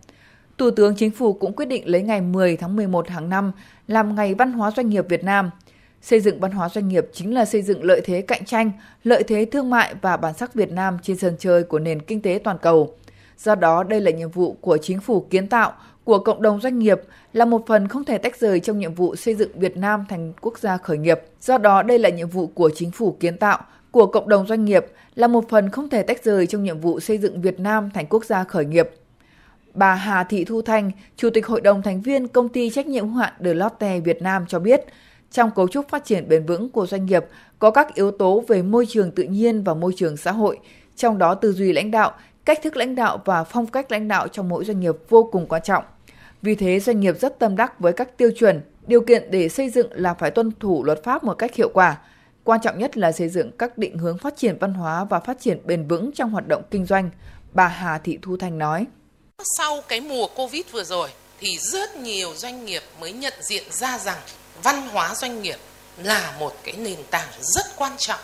[0.59, 3.53] Thủ tướng Chính phủ cũng quyết định lấy ngày 10 tháng 11 hàng năm
[3.88, 5.51] làm Ngày Văn hóa Doanh nghiệp Việt Nam.
[6.03, 8.73] Xây dựng văn hóa doanh nghiệp chính là xây dựng lợi thế cạnh tranh,
[9.05, 12.23] lợi thế thương mại và bản sắc Việt Nam trên sân chơi của nền kinh
[12.23, 12.94] tế toàn cầu.
[13.38, 15.73] Do đó, đây là nhiệm vụ của chính phủ kiến tạo,
[16.05, 17.01] của cộng đồng doanh nghiệp
[17.33, 20.33] là một phần không thể tách rời trong nhiệm vụ xây dựng Việt Nam thành
[20.40, 21.20] quốc gia khởi nghiệp.
[21.40, 24.64] Do đó, đây là nhiệm vụ của chính phủ kiến tạo, của cộng đồng doanh
[24.64, 27.90] nghiệp là một phần không thể tách rời trong nhiệm vụ xây dựng Việt Nam
[27.94, 28.90] thành quốc gia khởi nghiệp.
[29.74, 33.09] Bà Hà Thị Thu Thanh, Chủ tịch Hội đồng thành viên Công ty trách nhiệm
[33.09, 34.81] hữu hạn Deloitte Việt Nam cho biết,
[35.31, 37.24] trong cấu trúc phát triển bền vững của doanh nghiệp
[37.59, 40.59] có các yếu tố về môi trường tự nhiên và môi trường xã hội,
[40.96, 42.12] trong đó tư duy lãnh đạo,
[42.44, 45.46] cách thức lãnh đạo và phong cách lãnh đạo trong mỗi doanh nghiệp vô cùng
[45.46, 45.85] quan trọng.
[46.42, 49.70] Vì thế, doanh nghiệp rất tâm đắc với các tiêu chuẩn, điều kiện để xây
[49.70, 51.98] dựng là phải tuân thủ luật pháp một cách hiệu quả.
[52.44, 55.40] Quan trọng nhất là xây dựng các định hướng phát triển văn hóa và phát
[55.40, 57.11] triển bền vững trong hoạt động kinh doanh,
[57.53, 58.87] bà Hà Thị Thu Thanh nói.
[59.59, 63.98] Sau cái mùa Covid vừa rồi thì rất nhiều doanh nghiệp mới nhận diện ra
[63.98, 64.18] rằng
[64.62, 65.59] văn hóa doanh nghiệp
[66.03, 68.20] là một cái nền tảng rất quan trọng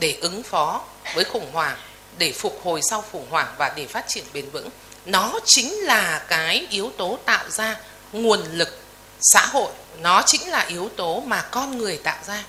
[0.00, 1.78] để ứng phó với khủng hoảng,
[2.18, 4.68] để phục hồi sau khủng hoảng và để phát triển bền vững.
[5.06, 7.80] Nó chính là cái yếu tố tạo ra
[8.12, 8.68] nguồn lực
[9.20, 12.44] xã hội, nó chính là yếu tố mà con người tạo ra.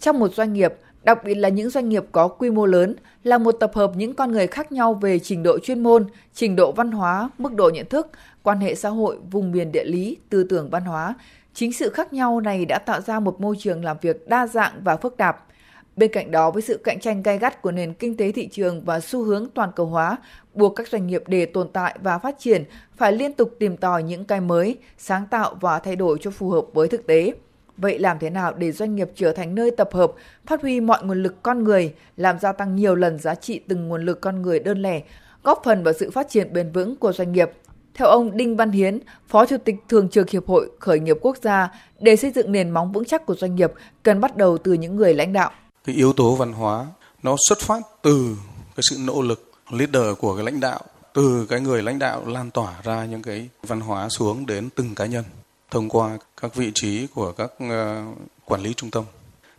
[0.00, 3.38] Trong một doanh nghiệp, đặc biệt là những doanh nghiệp có quy mô lớn, là
[3.38, 6.72] một tập hợp những con người khác nhau về trình độ chuyên môn, trình độ
[6.72, 8.10] văn hóa, mức độ nhận thức,
[8.42, 11.14] quan hệ xã hội, vùng miền địa lý, tư tưởng văn hóa.
[11.54, 14.72] Chính sự khác nhau này đã tạo ra một môi trường làm việc đa dạng
[14.84, 15.46] và phức tạp.
[15.96, 18.84] Bên cạnh đó, với sự cạnh tranh gay gắt của nền kinh tế thị trường
[18.84, 20.16] và xu hướng toàn cầu hóa,
[20.54, 22.64] buộc các doanh nghiệp để tồn tại và phát triển
[22.96, 26.50] phải liên tục tìm tòi những cái mới, sáng tạo và thay đổi cho phù
[26.50, 27.32] hợp với thực tế.
[27.80, 30.12] Vậy làm thế nào để doanh nghiệp trở thành nơi tập hợp,
[30.46, 33.88] phát huy mọi nguồn lực con người, làm gia tăng nhiều lần giá trị từng
[33.88, 35.02] nguồn lực con người đơn lẻ,
[35.42, 37.50] góp phần vào sự phát triển bền vững của doanh nghiệp?
[37.94, 41.36] Theo ông Đinh Văn Hiến, Phó Chủ tịch Thường trực Hiệp hội Khởi nghiệp Quốc
[41.42, 41.68] gia,
[42.00, 44.96] để xây dựng nền móng vững chắc của doanh nghiệp cần bắt đầu từ những
[44.96, 45.50] người lãnh đạo.
[45.84, 46.86] Cái yếu tố văn hóa
[47.22, 48.36] nó xuất phát từ
[48.76, 50.80] cái sự nỗ lực leader của cái lãnh đạo,
[51.14, 54.94] từ cái người lãnh đạo lan tỏa ra những cái văn hóa xuống đến từng
[54.94, 55.24] cá nhân
[55.70, 58.04] thông qua các vị trí của các ờ,
[58.44, 59.04] quản lý trung tâm.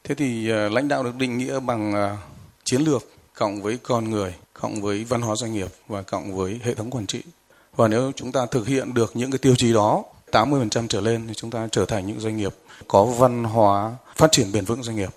[0.04, 2.18] Thế thì ờ, lãnh đạo được định nghĩa bằng ờ,
[2.64, 6.60] chiến lược cộng với con người, cộng với văn hóa doanh nghiệp và cộng với
[6.64, 7.22] hệ thống quản trị.
[7.76, 11.28] Và nếu chúng ta thực hiện được những cái tiêu chí đó 80% trở lên
[11.28, 12.56] thì chúng ta trở thành những doanh nghiệp
[12.88, 15.10] có văn hóa phát triển bền vững doanh nghiệp.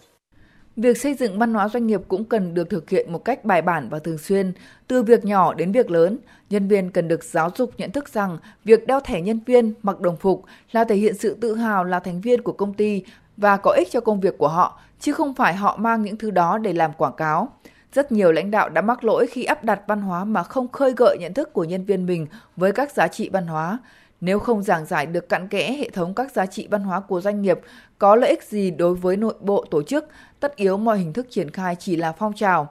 [0.77, 3.63] Việc xây dựng văn hóa doanh nghiệp cũng cần được thực hiện một cách bài
[3.63, 4.53] bản và thường xuyên,
[4.87, 6.19] từ việc nhỏ đến việc lớn.
[6.51, 10.01] Nhân viên cần được giáo dục nhận thức rằng việc đeo thẻ nhân viên, mặc
[10.01, 13.03] đồng phục là thể hiện sự tự hào là thành viên của công ty
[13.37, 16.31] và có ích cho công việc của họ, chứ không phải họ mang những thứ
[16.31, 17.49] đó để làm quảng cáo.
[17.93, 20.95] Rất nhiều lãnh đạo đã mắc lỗi khi áp đặt văn hóa mà không khơi
[20.97, 23.79] gợi nhận thức của nhân viên mình với các giá trị văn hóa.
[24.25, 27.21] Nếu không giảng giải được cặn kẽ hệ thống các giá trị văn hóa của
[27.21, 27.61] doanh nghiệp
[27.99, 30.09] có lợi ích gì đối với nội bộ tổ chức,
[30.41, 32.69] tất yếu mọi hình thức triển khai chỉ là phong trào.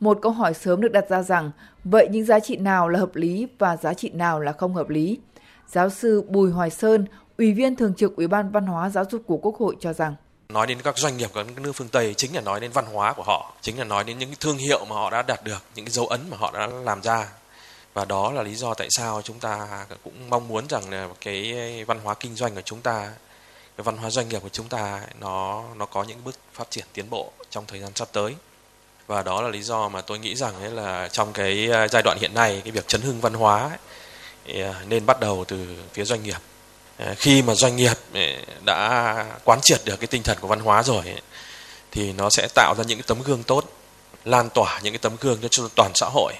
[0.00, 1.50] Một câu hỏi sớm được đặt ra rằng,
[1.84, 4.88] vậy những giá trị nào là hợp lý và giá trị nào là không hợp
[4.88, 5.18] lý?
[5.66, 7.06] Giáo sư Bùi Hoài Sơn,
[7.38, 10.14] Ủy viên Thường trực Ủy ban Văn hóa Giáo dục của Quốc hội cho rằng,
[10.48, 12.84] nói đến các doanh nghiệp của các nước phương Tây chính là nói đến văn
[12.92, 15.62] hóa của họ, chính là nói đến những thương hiệu mà họ đã đạt được,
[15.74, 17.28] những cái dấu ấn mà họ đã làm ra.
[17.94, 21.54] Và đó là lý do tại sao chúng ta cũng mong muốn rằng là cái
[21.84, 23.10] văn hóa kinh doanh của chúng ta,
[23.76, 26.84] cái văn hóa doanh nghiệp của chúng ta nó nó có những bước phát triển
[26.92, 28.34] tiến bộ trong thời gian sắp tới.
[29.06, 32.02] Và đó là lý do mà tôi nghĩ rằng ấy là trong cái à, giai
[32.02, 33.78] đoạn hiện nay cái việc chấn hưng văn hóa
[34.46, 36.38] ấy, à, nên bắt đầu từ phía doanh nghiệp
[36.96, 37.96] à, khi mà doanh nghiệp
[38.64, 41.02] đã quán triệt được cái tinh thần của văn hóa rồi
[41.90, 43.64] thì nó sẽ tạo ra những cái tấm gương tốt
[44.24, 46.32] lan tỏa những cái tấm gương cho toàn xã hội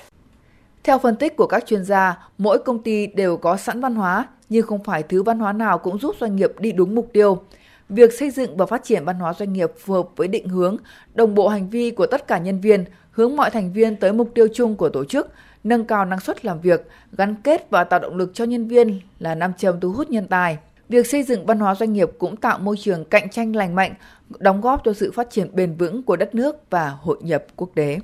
[0.85, 4.29] theo phân tích của các chuyên gia, mỗi công ty đều có sẵn văn hóa,
[4.49, 7.42] nhưng không phải thứ văn hóa nào cũng giúp doanh nghiệp đi đúng mục tiêu.
[7.88, 10.77] Việc xây dựng và phát triển văn hóa doanh nghiệp phù hợp với định hướng,
[11.14, 14.31] đồng bộ hành vi của tất cả nhân viên, hướng mọi thành viên tới mục
[14.35, 15.31] tiêu chung của tổ chức,
[15.64, 19.01] nâng cao năng suất làm việc, gắn kết và tạo động lực cho nhân viên
[19.18, 20.59] là nam châm thu hút nhân tài.
[20.88, 23.95] Việc xây dựng văn hóa doanh nghiệp cũng tạo môi trường cạnh tranh lành mạnh,
[24.38, 27.71] đóng góp cho sự phát triển bền vững của đất nước và hội nhập quốc
[27.75, 27.99] tế.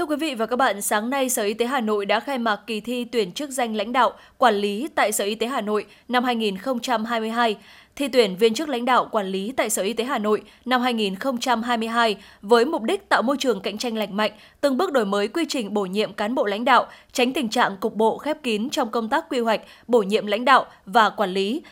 [0.00, 2.38] Thưa quý vị và các bạn, sáng nay Sở Y tế Hà Nội đã khai
[2.38, 5.60] mạc kỳ thi tuyển chức danh lãnh đạo, quản lý tại Sở Y tế Hà
[5.60, 7.56] Nội năm 2022
[7.96, 10.80] thi tuyển viên chức lãnh đạo quản lý tại Sở Y tế Hà Nội năm
[10.80, 15.28] 2022 với mục đích tạo môi trường cạnh tranh lành mạnh, từng bước đổi mới
[15.28, 18.70] quy trình bổ nhiệm cán bộ lãnh đạo, tránh tình trạng cục bộ khép kín
[18.70, 21.62] trong công tác quy hoạch, bổ nhiệm lãnh đạo và quản lý.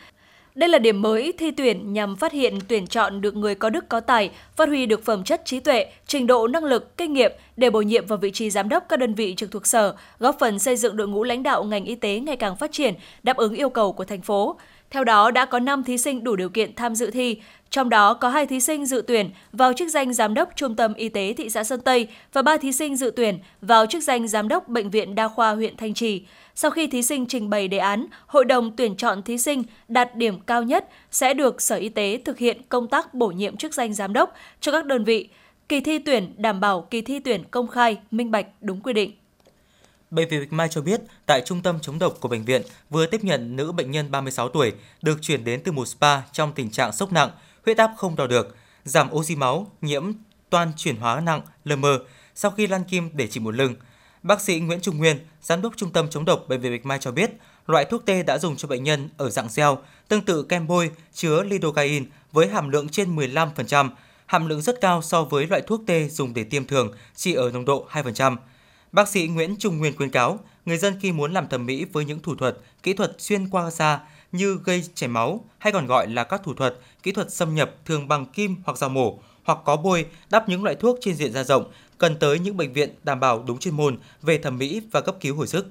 [0.59, 3.89] Đây là điểm mới thi tuyển nhằm phát hiện tuyển chọn được người có đức
[3.89, 7.31] có tài, phát huy được phẩm chất trí tuệ, trình độ năng lực, kinh nghiệm
[7.57, 10.39] để bổ nhiệm vào vị trí giám đốc các đơn vị trực thuộc sở, góp
[10.39, 12.93] phần xây dựng đội ngũ lãnh đạo ngành y tế ngày càng phát triển,
[13.23, 14.55] đáp ứng yêu cầu của thành phố.
[14.89, 18.13] Theo đó, đã có 5 thí sinh đủ điều kiện tham dự thi, trong đó
[18.13, 21.33] có 2 thí sinh dự tuyển vào chức danh Giám đốc Trung tâm Y tế
[21.37, 24.67] thị xã Sơn Tây và 3 thí sinh dự tuyển vào chức danh Giám đốc
[24.67, 26.23] Bệnh viện Đa khoa huyện Thanh Trì.
[26.61, 30.15] Sau khi thí sinh trình bày đề án, Hội đồng tuyển chọn thí sinh đạt
[30.15, 33.73] điểm cao nhất sẽ được Sở Y tế thực hiện công tác bổ nhiệm chức
[33.73, 35.29] danh Giám đốc cho các đơn vị.
[35.69, 39.11] Kỳ thi tuyển đảm bảo kỳ thi tuyển công khai, minh bạch, đúng quy định.
[40.11, 43.05] Bệnh viện Bạch Mai cho biết, tại trung tâm chống độc của bệnh viện vừa
[43.05, 46.69] tiếp nhận nữ bệnh nhân 36 tuổi được chuyển đến từ một spa trong tình
[46.69, 47.29] trạng sốc nặng,
[47.65, 50.11] huyết áp không đo được, giảm oxy máu, nhiễm
[50.49, 51.99] toan chuyển hóa nặng, lờ mờ
[52.35, 53.75] sau khi lăn kim để chỉ một lưng.
[54.23, 56.99] Bác sĩ Nguyễn Trung Nguyên, giám đốc trung tâm chống độc bệnh viện Bạch Mai
[57.01, 57.31] cho biết,
[57.67, 59.69] loại thuốc tê đã dùng cho bệnh nhân ở dạng gel,
[60.07, 63.89] tương tự kem bôi chứa lidocaine với hàm lượng trên 15%,
[64.25, 67.51] hàm lượng rất cao so với loại thuốc tê dùng để tiêm thường, chỉ ở
[67.51, 68.35] nồng độ 2%.
[68.91, 72.05] Bác sĩ Nguyễn Trung Nguyên khuyến cáo, người dân khi muốn làm thẩm mỹ với
[72.05, 73.99] những thủ thuật, kỹ thuật xuyên qua da
[74.31, 77.71] như gây chảy máu hay còn gọi là các thủ thuật, kỹ thuật xâm nhập
[77.85, 81.33] thường bằng kim hoặc dao mổ hoặc có bôi đắp những loại thuốc trên diện
[81.33, 84.81] da rộng, cần tới những bệnh viện đảm bảo đúng chuyên môn về thẩm mỹ
[84.91, 85.65] và cấp cứu hồi sức.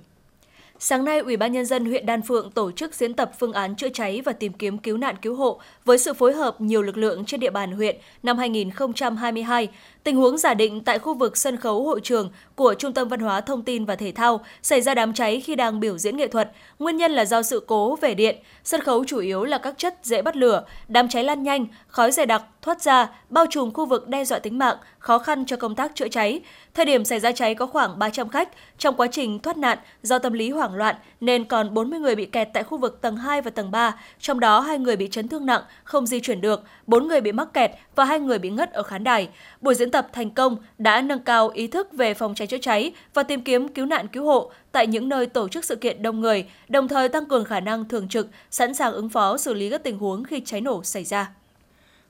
[0.81, 3.77] Sáng nay, Ủy ban nhân dân huyện Đan Phượng tổ chức diễn tập phương án
[3.77, 6.97] chữa cháy và tìm kiếm cứu nạn cứu hộ với sự phối hợp nhiều lực
[6.97, 9.69] lượng trên địa bàn huyện năm 2022.
[10.05, 13.21] Tình huống giả định tại khu vực sân khấu hội trường của Trung tâm Văn
[13.21, 16.27] hóa Thông tin và Thể thao xảy ra đám cháy khi đang biểu diễn nghệ
[16.27, 16.51] thuật.
[16.79, 18.37] Nguyên nhân là do sự cố về điện.
[18.65, 20.65] Sân khấu chủ yếu là các chất dễ bắt lửa.
[20.89, 24.39] Đám cháy lan nhanh, khói dày đặc thoát ra, bao trùm khu vực đe dọa
[24.39, 26.41] tính mạng, khó khăn cho công tác chữa cháy.
[26.75, 28.49] Thời điểm xảy ra cháy có khoảng 300 khách.
[28.79, 32.27] Trong quá trình thoát nạn, do tâm lý hoảng loạn nên còn 40 người bị
[32.27, 35.29] kẹt tại khu vực tầng 2 và tầng 3, trong đó hai người bị chấn
[35.29, 38.51] thương nặng, không di chuyển được, 4 người bị mắc kẹt và hai người bị
[38.51, 39.29] ngất ở khán đài.
[39.61, 42.59] Buổi diễn tập tập thành công đã nâng cao ý thức về phòng cháy chữa
[42.59, 46.03] cháy và tìm kiếm cứu nạn cứu hộ tại những nơi tổ chức sự kiện
[46.03, 49.55] đông người, đồng thời tăng cường khả năng thường trực, sẵn sàng ứng phó xử
[49.55, 51.31] lý các tình huống khi cháy nổ xảy ra.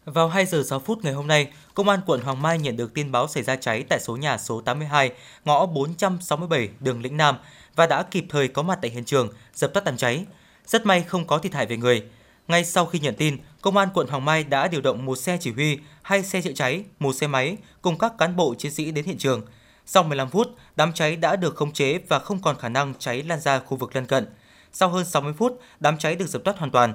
[0.05, 2.95] Vào 2 giờ 6 phút ngày hôm nay, Công an quận Hoàng Mai nhận được
[2.95, 5.13] tin báo xảy ra cháy tại số nhà số 82,
[5.45, 7.37] ngõ 467 đường Lĩnh Nam
[7.77, 10.25] và đã kịp thời có mặt tại hiện trường, dập tắt đám cháy.
[10.67, 12.03] Rất may không có thiệt hại về người.
[12.49, 15.39] Ngay sau khi nhận tin, Công an quận Hoàng Mai đã điều động một xe
[15.41, 18.91] chỉ huy, hai xe chữa cháy, một xe máy cùng các cán bộ chiến sĩ
[18.91, 19.43] đến hiện trường.
[19.87, 23.23] Sau 15 phút, đám cháy đã được khống chế và không còn khả năng cháy
[23.23, 24.27] lan ra khu vực lân cận.
[24.73, 26.95] Sau hơn 60 phút, đám cháy được dập tắt hoàn toàn.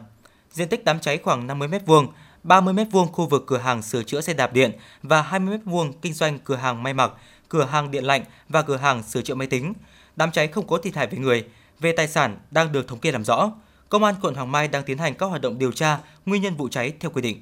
[0.52, 2.08] Diện tích đám cháy khoảng 50 m2,
[2.44, 4.72] 30 m2 khu vực cửa hàng sửa chữa xe đạp điện
[5.04, 7.12] và 20 m2 kinh doanh cửa hàng may mặc,
[7.50, 9.74] cửa hàng điện lạnh và cửa hàng sửa chữa máy tính.
[10.16, 11.46] Đám cháy không có thiệt hại về người,
[11.80, 13.52] về tài sản đang được thống kê làm rõ.
[13.94, 16.56] Công an quận Hoàng Mai đang tiến hành các hoạt động điều tra nguyên nhân
[16.56, 17.42] vụ cháy theo quy định.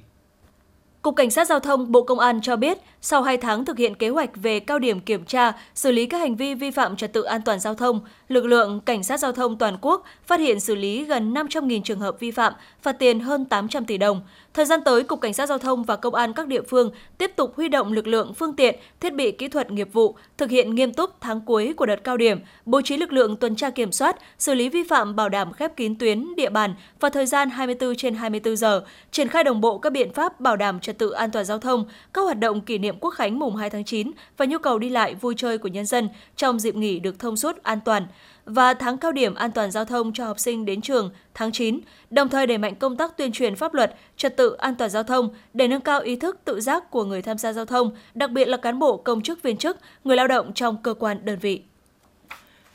[1.01, 3.95] Cục Cảnh sát Giao thông Bộ Công an cho biết, sau 2 tháng thực hiện
[3.95, 7.13] kế hoạch về cao điểm kiểm tra, xử lý các hành vi vi phạm trật
[7.13, 10.59] tự an toàn giao thông, lực lượng Cảnh sát Giao thông toàn quốc phát hiện
[10.59, 14.21] xử lý gần 500.000 trường hợp vi phạm, phạt tiền hơn 800 tỷ đồng.
[14.53, 17.31] Thời gian tới, Cục Cảnh sát Giao thông và Công an các địa phương tiếp
[17.35, 20.75] tục huy động lực lượng, phương tiện, thiết bị kỹ thuật nghiệp vụ, thực hiện
[20.75, 23.91] nghiêm túc tháng cuối của đợt cao điểm, bố trí lực lượng tuần tra kiểm
[23.91, 27.49] soát, xử lý vi phạm bảo đảm khép kín tuyến, địa bàn và thời gian
[27.49, 31.11] 24 trên 24 giờ, triển khai đồng bộ các biện pháp bảo đảm trật tự
[31.11, 34.11] an toàn giao thông, các hoạt động kỷ niệm Quốc khánh mùng 2 tháng 9
[34.37, 37.37] và nhu cầu đi lại vui chơi của nhân dân trong dịp nghỉ được thông
[37.37, 38.07] suốt an toàn
[38.45, 41.79] và tháng cao điểm an toàn giao thông cho học sinh đến trường tháng 9,
[42.09, 45.03] đồng thời đẩy mạnh công tác tuyên truyền pháp luật, trật tự an toàn giao
[45.03, 48.31] thông để nâng cao ý thức tự giác của người tham gia giao thông, đặc
[48.31, 51.39] biệt là cán bộ công chức viên chức, người lao động trong cơ quan đơn
[51.39, 51.61] vị.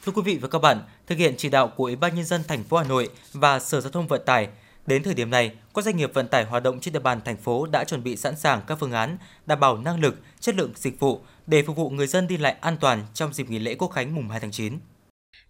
[0.04, 2.40] Thưa quý vị và các bạn, thực hiện chỉ đạo của Ủy ban nhân dân
[2.48, 4.48] thành phố Hà Nội và Sở Giao thông Vận tải,
[4.86, 7.36] đến thời điểm này, các doanh nghiệp vận tải hoạt động trên địa bàn thành
[7.36, 10.72] phố đã chuẩn bị sẵn sàng các phương án đảm bảo năng lực, chất lượng
[10.74, 13.74] dịch vụ để phục vụ người dân đi lại an toàn trong dịp nghỉ lễ
[13.74, 14.78] Quốc khánh mùng 2 tháng 9.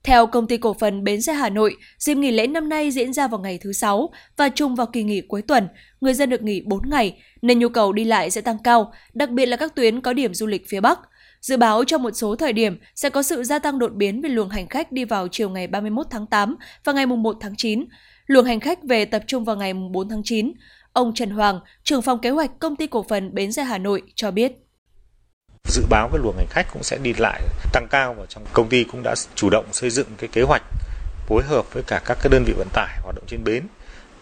[0.06, 3.12] Theo công ty cổ phần Bến xe Hà Nội, dịp nghỉ lễ năm nay diễn
[3.12, 5.68] ra vào ngày thứ Sáu và chung vào kỳ nghỉ cuối tuần,
[6.00, 9.30] người dân được nghỉ 4 ngày nên nhu cầu đi lại sẽ tăng cao, đặc
[9.30, 10.98] biệt là các tuyến có điểm du lịch phía Bắc.
[11.40, 14.28] Dự báo trong một số thời điểm sẽ có sự gia tăng đột biến về
[14.28, 17.84] luồng hành khách đi vào chiều ngày 31 tháng 8 và ngày 1 tháng 9.
[18.26, 20.52] Luồng hành khách về tập trung vào ngày 4 tháng 9.
[20.92, 24.02] Ông Trần Hoàng, trưởng phòng kế hoạch công ty cổ phần Bến xe Hà Nội
[24.14, 24.65] cho biết
[25.68, 28.68] dự báo cái luồng hành khách cũng sẽ đi lại tăng cao và trong công
[28.68, 30.62] ty cũng đã chủ động xây dựng cái kế hoạch
[31.26, 33.62] phối hợp với cả các cái đơn vị vận tải hoạt động trên bến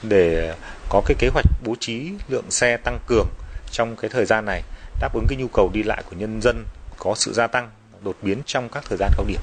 [0.02, 0.54] để
[0.88, 3.26] có cái kế hoạch bố trí lượng xe tăng cường
[3.70, 4.62] trong cái thời gian này
[5.00, 6.64] đáp ứng cái nhu cầu đi lại của nhân dân
[6.98, 7.70] có sự gia tăng
[8.04, 9.40] đột biến trong các thời gian cao điểm.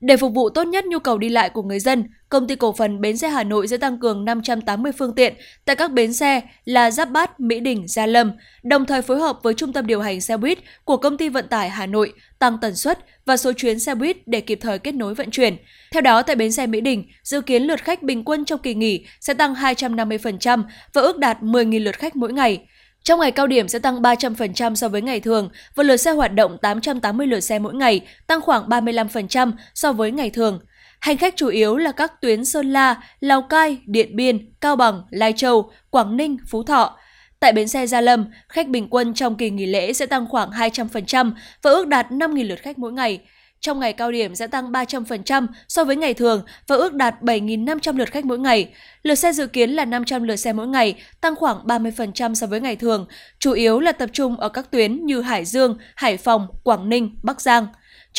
[0.00, 2.72] Để phục vụ tốt nhất nhu cầu đi lại của người dân, Công ty cổ
[2.72, 6.40] phần Bến xe Hà Nội sẽ tăng cường 580 phương tiện tại các bến xe
[6.64, 10.00] là Giáp Bát, Mỹ Đình, Gia Lâm, đồng thời phối hợp với Trung tâm điều
[10.00, 13.52] hành xe buýt của Công ty Vận tải Hà Nội tăng tần suất và số
[13.52, 15.56] chuyến xe buýt để kịp thời kết nối vận chuyển.
[15.92, 18.74] Theo đó, tại bến xe Mỹ Đình, dự kiến lượt khách bình quân trong kỳ
[18.74, 20.62] nghỉ sẽ tăng 250%
[20.92, 22.66] và ước đạt 10.000 lượt khách mỗi ngày.
[23.02, 26.34] Trong ngày cao điểm sẽ tăng 300% so với ngày thường và lượt xe hoạt
[26.34, 30.60] động 880 lượt xe mỗi ngày, tăng khoảng 35% so với ngày thường.
[31.00, 35.02] Hành khách chủ yếu là các tuyến Sơn La, Lào Cai, Điện Biên, Cao Bằng,
[35.10, 36.96] Lai Châu, Quảng Ninh, Phú Thọ.
[37.40, 40.50] Tại bến xe Gia Lâm, khách bình quân trong kỳ nghỉ lễ sẽ tăng khoảng
[40.50, 41.32] 200%
[41.62, 43.20] và ước đạt 5.000 lượt khách mỗi ngày.
[43.60, 47.96] Trong ngày cao điểm sẽ tăng 300% so với ngày thường và ước đạt 7.500
[47.96, 48.68] lượt khách mỗi ngày.
[49.02, 52.60] Lượt xe dự kiến là 500 lượt xe mỗi ngày, tăng khoảng 30% so với
[52.60, 53.06] ngày thường,
[53.38, 57.16] chủ yếu là tập trung ở các tuyến như Hải Dương, Hải Phòng, Quảng Ninh,
[57.22, 57.66] Bắc Giang.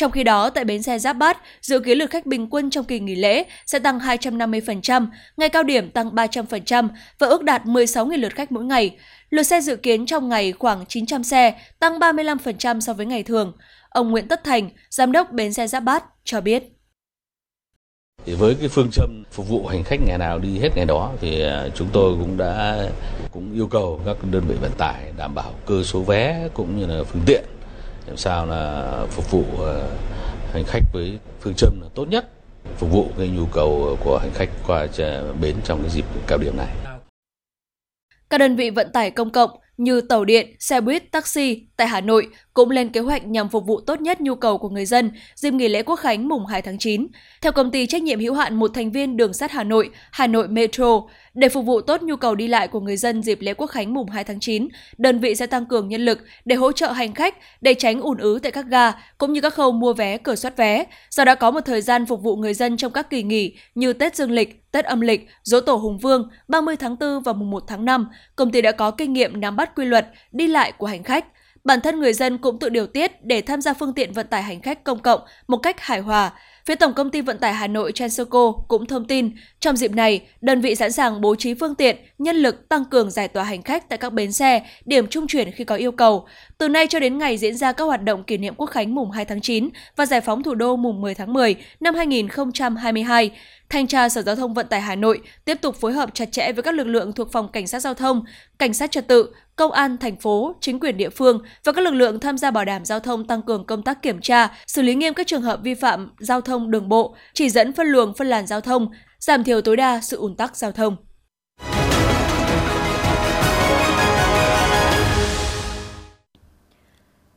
[0.00, 2.84] Trong khi đó, tại bến xe Giáp Bát, dự kiến lượt khách bình quân trong
[2.84, 8.20] kỳ nghỉ lễ sẽ tăng 250%, ngày cao điểm tăng 300% và ước đạt 16.000
[8.20, 8.96] lượt khách mỗi ngày.
[9.30, 13.52] Lượt xe dự kiến trong ngày khoảng 900 xe, tăng 35% so với ngày thường.
[13.88, 16.62] Ông Nguyễn Tất Thành, giám đốc bến xe Giáp Bát cho biết.
[18.24, 21.12] Thì với cái phương châm phục vụ hành khách ngày nào đi hết ngày đó
[21.20, 22.88] thì à, chúng tôi cũng đã
[23.32, 26.86] cũng yêu cầu các đơn vị vận tải đảm bảo cơ số vé cũng như
[26.86, 27.44] là phương tiện
[28.10, 29.96] làm sao là phục vụ ờ,
[30.52, 32.28] hành khách với phương châm là tốt nhất
[32.76, 34.86] phục vụ cái nhu cầu của hành khách qua
[35.40, 36.68] bến trong cái dịp cao điểm này.
[38.30, 42.00] Các đơn vị vận tải công cộng như tàu điện, xe buýt, taxi tại Hà
[42.00, 45.10] Nội cũng lên kế hoạch nhằm phục vụ tốt nhất nhu cầu của người dân
[45.34, 47.06] dịp nghỉ lễ Quốc khánh mùng 2 tháng 9.
[47.42, 50.26] Theo công ty trách nhiệm hữu hạn một thành viên đường sắt Hà Nội, Hà
[50.26, 51.02] Nội Metro,
[51.34, 53.94] để phục vụ tốt nhu cầu đi lại của người dân dịp lễ Quốc khánh
[53.94, 57.14] mùng 2 tháng 9, đơn vị sẽ tăng cường nhân lực để hỗ trợ hành
[57.14, 60.34] khách để tránh ùn ứ tại các ga cũng như các khâu mua vé, cửa
[60.34, 60.84] soát vé.
[61.10, 63.92] Do đã có một thời gian phục vụ người dân trong các kỳ nghỉ như
[63.92, 67.50] Tết Dương lịch, Tết âm lịch, Dỗ tổ Hùng Vương, 30 tháng 4 và mùng
[67.50, 70.72] 1 tháng 5, công ty đã có kinh nghiệm nắm bắt quy luật đi lại
[70.72, 71.24] của hành khách.
[71.64, 74.42] Bản thân người dân cũng tự điều tiết để tham gia phương tiện vận tải
[74.42, 76.32] hành khách công cộng một cách hài hòa.
[76.66, 80.22] Phía Tổng công ty Vận tải Hà Nội Transoco cũng thông tin, trong dịp này,
[80.40, 83.62] đơn vị sẵn sàng bố trí phương tiện, nhân lực tăng cường giải tỏa hành
[83.62, 86.26] khách tại các bến xe, điểm trung chuyển khi có yêu cầu.
[86.60, 89.10] Từ nay cho đến ngày diễn ra các hoạt động kỷ niệm Quốc khánh mùng
[89.10, 93.30] 2 tháng 9 và giải phóng thủ đô mùng 10 tháng 10 năm 2022,
[93.68, 96.52] Thanh tra Sở Giao thông Vận tải Hà Nội tiếp tục phối hợp chặt chẽ
[96.52, 98.24] với các lực lượng thuộc phòng cảnh sát giao thông,
[98.58, 101.94] cảnh sát trật tự, công an thành phố, chính quyền địa phương và các lực
[101.94, 104.94] lượng tham gia bảo đảm giao thông tăng cường công tác kiểm tra, xử lý
[104.94, 108.26] nghiêm các trường hợp vi phạm giao thông đường bộ, chỉ dẫn phân luồng phân
[108.26, 110.96] làn giao thông, giảm thiểu tối đa sự ùn tắc giao thông.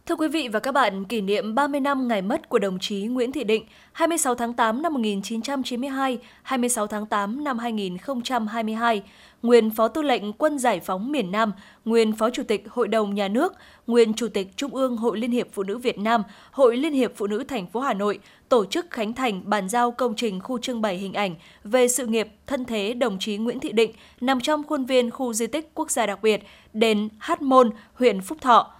[0.06, 3.01] Thưa quý vị và các bạn, kỷ niệm 30 năm ngày mất của đồng chí
[3.04, 9.01] Nguyễn Thị Định, 26 tháng 8 năm 1992, 26 tháng 8 năm 2022,
[9.41, 11.51] nguyên Phó Tư lệnh Quân Giải phóng miền Nam,
[11.86, 13.54] nguyên Phó Chủ tịch Hội đồng Nhà nước,
[13.88, 17.12] nguyên Chủ tịch Trung ương Hội Liên hiệp Phụ nữ Việt Nam, Hội Liên hiệp
[17.16, 20.60] Phụ nữ thành phố Hà Nội tổ chức khánh thành bàn giao công trình khu
[20.60, 23.91] trưng bày hình ảnh về sự nghiệp thân thế đồng chí Nguyễn Thị Định
[24.22, 26.43] nằm trong khuôn viên khu di tích quốc gia đặc biệt
[26.74, 28.74] đền Hát Môn, huyện Phúc Thọ.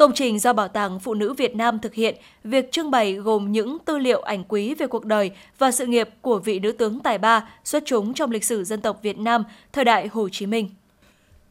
[0.00, 3.52] Công trình do Bảo tàng Phụ nữ Việt Nam thực hiện, việc trưng bày gồm
[3.52, 7.00] những tư liệu ảnh quý về cuộc đời và sự nghiệp của vị nữ tướng
[7.00, 10.46] tài ba xuất chúng trong lịch sử dân tộc Việt Nam thời đại Hồ Chí
[10.46, 10.70] Minh.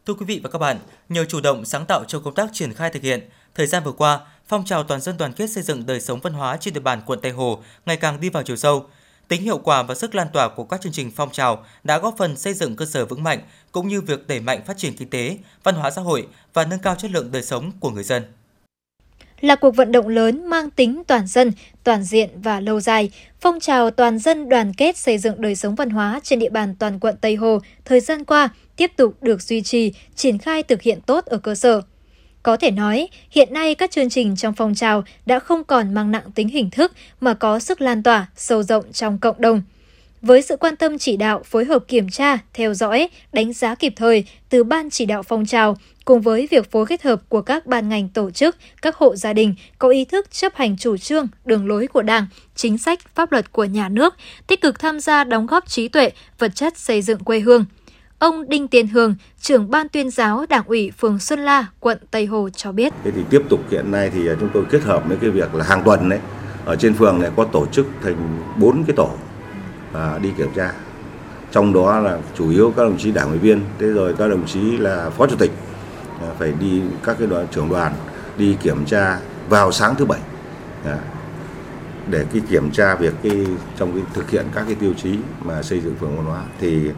[0.05, 0.77] Thưa quý vị và các bạn,
[1.09, 3.91] nhờ chủ động sáng tạo trong công tác triển khai thực hiện, thời gian vừa
[3.91, 6.79] qua, phong trào toàn dân đoàn kết xây dựng đời sống văn hóa trên địa
[6.79, 8.85] bàn quận Tây Hồ ngày càng đi vào chiều sâu.
[9.27, 12.15] Tính hiệu quả và sức lan tỏa của các chương trình phong trào đã góp
[12.17, 13.39] phần xây dựng cơ sở vững mạnh
[13.71, 16.79] cũng như việc đẩy mạnh phát triển kinh tế, văn hóa xã hội và nâng
[16.79, 18.23] cao chất lượng đời sống của người dân
[19.41, 21.51] là cuộc vận động lớn mang tính toàn dân,
[21.83, 23.11] toàn diện và lâu dài.
[23.41, 26.75] Phong trào toàn dân đoàn kết xây dựng đời sống văn hóa trên địa bàn
[26.79, 30.81] toàn quận Tây Hồ thời gian qua tiếp tục được duy trì, triển khai thực
[30.81, 31.81] hiện tốt ở cơ sở.
[32.43, 36.11] Có thể nói, hiện nay các chương trình trong phong trào đã không còn mang
[36.11, 39.61] nặng tính hình thức mà có sức lan tỏa sâu rộng trong cộng đồng.
[40.21, 43.93] Với sự quan tâm chỉ đạo, phối hợp kiểm tra, theo dõi, đánh giá kịp
[43.95, 47.65] thời từ Ban chỉ đạo phong trào, cùng với việc phối kết hợp của các
[47.65, 51.27] ban ngành tổ chức, các hộ gia đình có ý thức chấp hành chủ trương,
[51.45, 54.15] đường lối của Đảng, chính sách, pháp luật của nhà nước,
[54.47, 57.65] tích cực tham gia đóng góp trí tuệ, vật chất xây dựng quê hương.
[58.19, 62.25] Ông Đinh Tiến Hường, trưởng ban tuyên giáo Đảng ủy phường Xuân La, quận Tây
[62.25, 62.93] Hồ cho biết.
[63.03, 65.55] Thế thì tiếp tục hiện nay thì à, chúng tôi kết hợp với cái việc
[65.55, 66.19] là hàng tuần đấy
[66.65, 69.09] ở trên phường này có tổ chức thành bốn cái tổ
[69.93, 70.71] à, đi kiểm tra.
[71.51, 74.45] Trong đó là chủ yếu các đồng chí đảng ủy viên thế rồi các đồng
[74.45, 75.51] chí là phó chủ tịch
[76.21, 77.93] à, phải đi các cái đoàn trưởng đoàn
[78.37, 79.19] đi kiểm tra
[79.49, 80.19] vào sáng thứ bảy
[80.85, 80.97] à,
[82.07, 83.45] để cái kiểm tra việc cái
[83.77, 86.43] trong cái thực hiện các cái tiêu chí mà xây dựng phường văn hóa.
[86.59, 86.91] Thì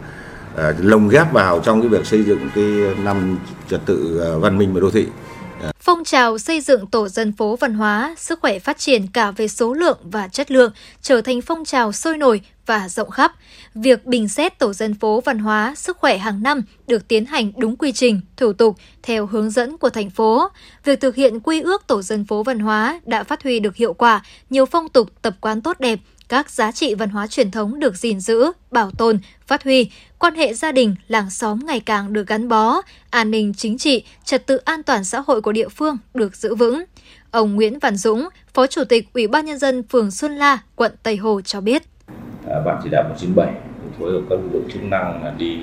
[0.56, 2.64] à, lồng ghép vào trong cái việc xây dựng cái
[3.04, 3.38] năm
[3.68, 5.06] trật tự à, văn minh và đô thị.
[5.80, 9.48] Phong trào xây dựng tổ dân phố văn hóa, sức khỏe phát triển cả về
[9.48, 13.32] số lượng và chất lượng, trở thành phong trào sôi nổi và rộng khắp.
[13.74, 17.52] Việc bình xét tổ dân phố văn hóa, sức khỏe hàng năm được tiến hành
[17.56, 20.48] đúng quy trình, thủ tục theo hướng dẫn của thành phố.
[20.84, 23.92] Việc thực hiện quy ước tổ dân phố văn hóa đã phát huy được hiệu
[23.92, 25.98] quả, nhiều phong tục tập quán tốt đẹp,
[26.32, 30.34] các giá trị văn hóa truyền thống được gìn giữ, bảo tồn, phát huy, quan
[30.34, 34.46] hệ gia đình, làng xóm ngày càng được gắn bó, an ninh chính trị, trật
[34.46, 36.84] tự an toàn xã hội của địa phương được giữ vững.
[37.30, 40.92] Ông Nguyễn Văn Dũng, Phó Chủ tịch Ủy ban Nhân dân phường Xuân La, quận
[41.02, 41.82] Tây Hồ cho biết.
[42.48, 43.52] À, Ban chỉ đạo 197
[43.98, 45.58] phối hợp các lực lượng chức năng là đi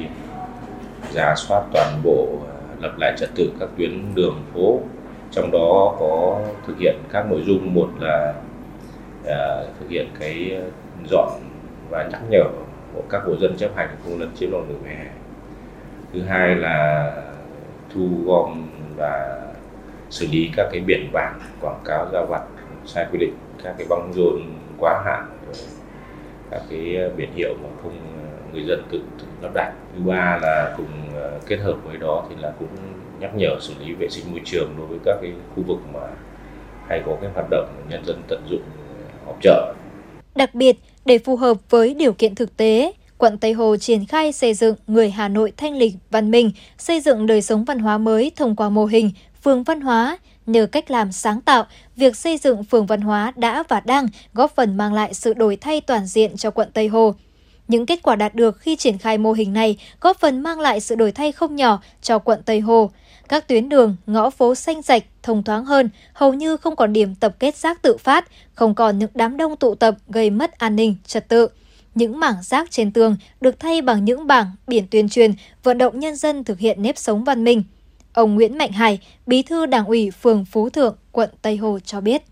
[1.12, 4.80] giả soát toàn bộ à, lập lại trật tự các tuyến đường phố
[5.32, 8.34] trong đó có thực hiện các nội dung một là
[9.28, 10.70] À, thực hiện cái ờ,
[11.10, 11.42] dọn
[11.90, 12.44] và nhắc nhở
[12.94, 15.08] của các hộ dân chấp hành không lấn chiếm lòng đường vỉa hè.
[16.14, 17.12] Thứ hai là
[17.94, 19.42] thu gom và
[20.10, 22.42] xử lý các cái biển vàng quảng cáo giao vặt
[22.86, 24.42] sai quy định các cái băng rôn
[24.80, 25.26] quá hạn
[26.52, 29.74] các cái ờ, biển hiệu mà không ờ, người dân tự, tự lắp đặt.
[29.96, 30.88] Thứ ba là cùng
[31.48, 32.68] kết hợp với đó thì là cũng
[33.20, 36.08] nhắc nhở xử lý vệ sinh môi trường đối với các cái khu vực mà
[36.88, 38.62] hay có cái hoạt động nhân dân tận dụng
[39.30, 39.74] họp chợ
[40.36, 44.32] Đặc biệt, để phù hợp với điều kiện thực tế, quận Tây Hồ triển khai
[44.32, 47.98] xây dựng người Hà Nội thanh lịch, văn minh, xây dựng đời sống văn hóa
[47.98, 49.12] mới thông qua mô hình
[49.44, 50.18] phường văn hóa.
[50.46, 51.66] Nhờ cách làm sáng tạo,
[51.96, 55.56] việc xây dựng phường văn hóa đã và đang góp phần mang lại sự đổi
[55.56, 57.14] thay toàn diện cho quận Tây Hồ.
[57.68, 60.80] Những kết quả đạt được khi triển khai mô hình này góp phần mang lại
[60.80, 62.92] sự đổi thay không nhỏ cho quận Tây Hồ.
[63.30, 67.16] Các tuyến đường, ngõ phố xanh sạch, thông thoáng hơn, hầu như không còn điểm
[67.16, 70.76] tập kết rác tự phát, không còn những đám đông tụ tập gây mất an
[70.76, 71.48] ninh, trật tự.
[71.96, 76.00] Những mảng rác trên tường được thay bằng những bảng, biển tuyên truyền, vận động
[76.00, 77.64] nhân dân thực hiện nếp sống văn minh.
[78.14, 82.02] Ông Nguyễn Mạnh Hải, bí thư đảng ủy phường Phú Thượng, quận Tây Hồ cho
[82.02, 82.24] biết.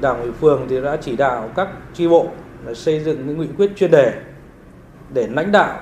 [0.00, 2.26] Đảng ủy phường thì đã chỉ đạo các tri bộ
[2.74, 4.12] xây dựng những nghị quyết chuyên đề
[5.14, 5.80] để lãnh đạo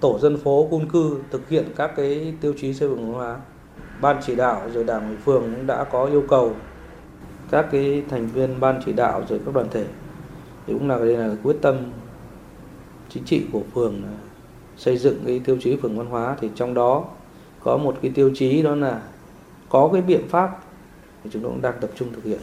[0.00, 3.36] tổ dân phố cung cư thực hiện các cái tiêu chí xây dựng văn hóa.
[4.00, 6.52] Ban chỉ đạo rồi đảng ủy phường cũng đã có yêu cầu
[7.50, 9.84] các cái thành viên ban chỉ đạo rồi các đoàn thể.
[10.66, 11.76] Thì cũng là đây là quyết tâm
[13.08, 14.02] chính trị của phường
[14.76, 16.36] xây dựng cái tiêu chí phường văn hóa.
[16.40, 17.04] Thì trong đó
[17.64, 19.02] có một cái tiêu chí đó là
[19.68, 20.58] có cái biện pháp
[21.24, 22.40] thì chúng tôi cũng đang tập trung thực hiện.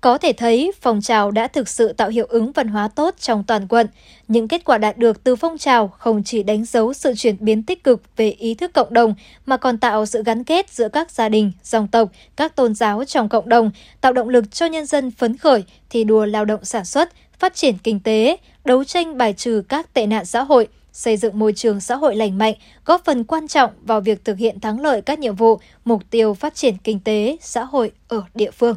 [0.00, 3.44] Có thể thấy, phong trào đã thực sự tạo hiệu ứng văn hóa tốt trong
[3.44, 3.86] toàn quận.
[4.28, 7.62] Những kết quả đạt được từ phong trào không chỉ đánh dấu sự chuyển biến
[7.62, 9.14] tích cực về ý thức cộng đồng,
[9.46, 13.04] mà còn tạo sự gắn kết giữa các gia đình, dòng tộc, các tôn giáo
[13.04, 13.70] trong cộng đồng,
[14.00, 17.54] tạo động lực cho nhân dân phấn khởi, thi đua lao động sản xuất, phát
[17.54, 21.52] triển kinh tế, đấu tranh bài trừ các tệ nạn xã hội, xây dựng môi
[21.52, 22.54] trường xã hội lành mạnh,
[22.84, 26.34] góp phần quan trọng vào việc thực hiện thắng lợi các nhiệm vụ, mục tiêu
[26.34, 28.76] phát triển kinh tế, xã hội ở địa phương.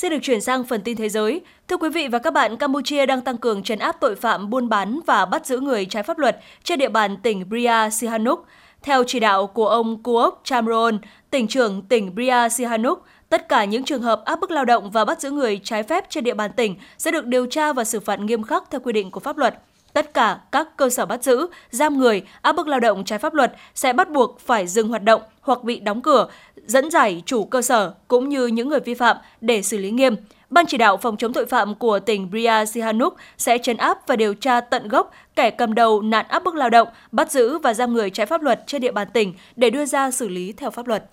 [0.00, 1.40] Xin được chuyển sang phần tin thế giới.
[1.68, 4.68] Thưa quý vị và các bạn, Campuchia đang tăng cường trấn áp tội phạm buôn
[4.68, 8.46] bán và bắt giữ người trái pháp luật trên địa bàn tỉnh Bria Sihanouk.
[8.82, 10.98] Theo chỉ đạo của ông Kuok Chamron,
[11.30, 15.04] tỉnh trưởng tỉnh Bria Sihanouk, tất cả những trường hợp áp bức lao động và
[15.04, 18.00] bắt giữ người trái phép trên địa bàn tỉnh sẽ được điều tra và xử
[18.00, 19.58] phạt nghiêm khắc theo quy định của pháp luật.
[19.92, 23.34] Tất cả các cơ sở bắt giữ, giam người, áp bức lao động trái pháp
[23.34, 26.28] luật sẽ bắt buộc phải dừng hoạt động hoặc bị đóng cửa,
[26.70, 30.16] dẫn giải chủ cơ sở cũng như những người vi phạm để xử lý nghiêm.
[30.50, 34.16] Ban chỉ đạo phòng chống tội phạm của tỉnh Bria Sihanouk sẽ chấn áp và
[34.16, 37.74] điều tra tận gốc kẻ cầm đầu nạn áp bức lao động, bắt giữ và
[37.74, 40.70] giam người trái pháp luật trên địa bàn tỉnh để đưa ra xử lý theo
[40.70, 41.04] pháp luật.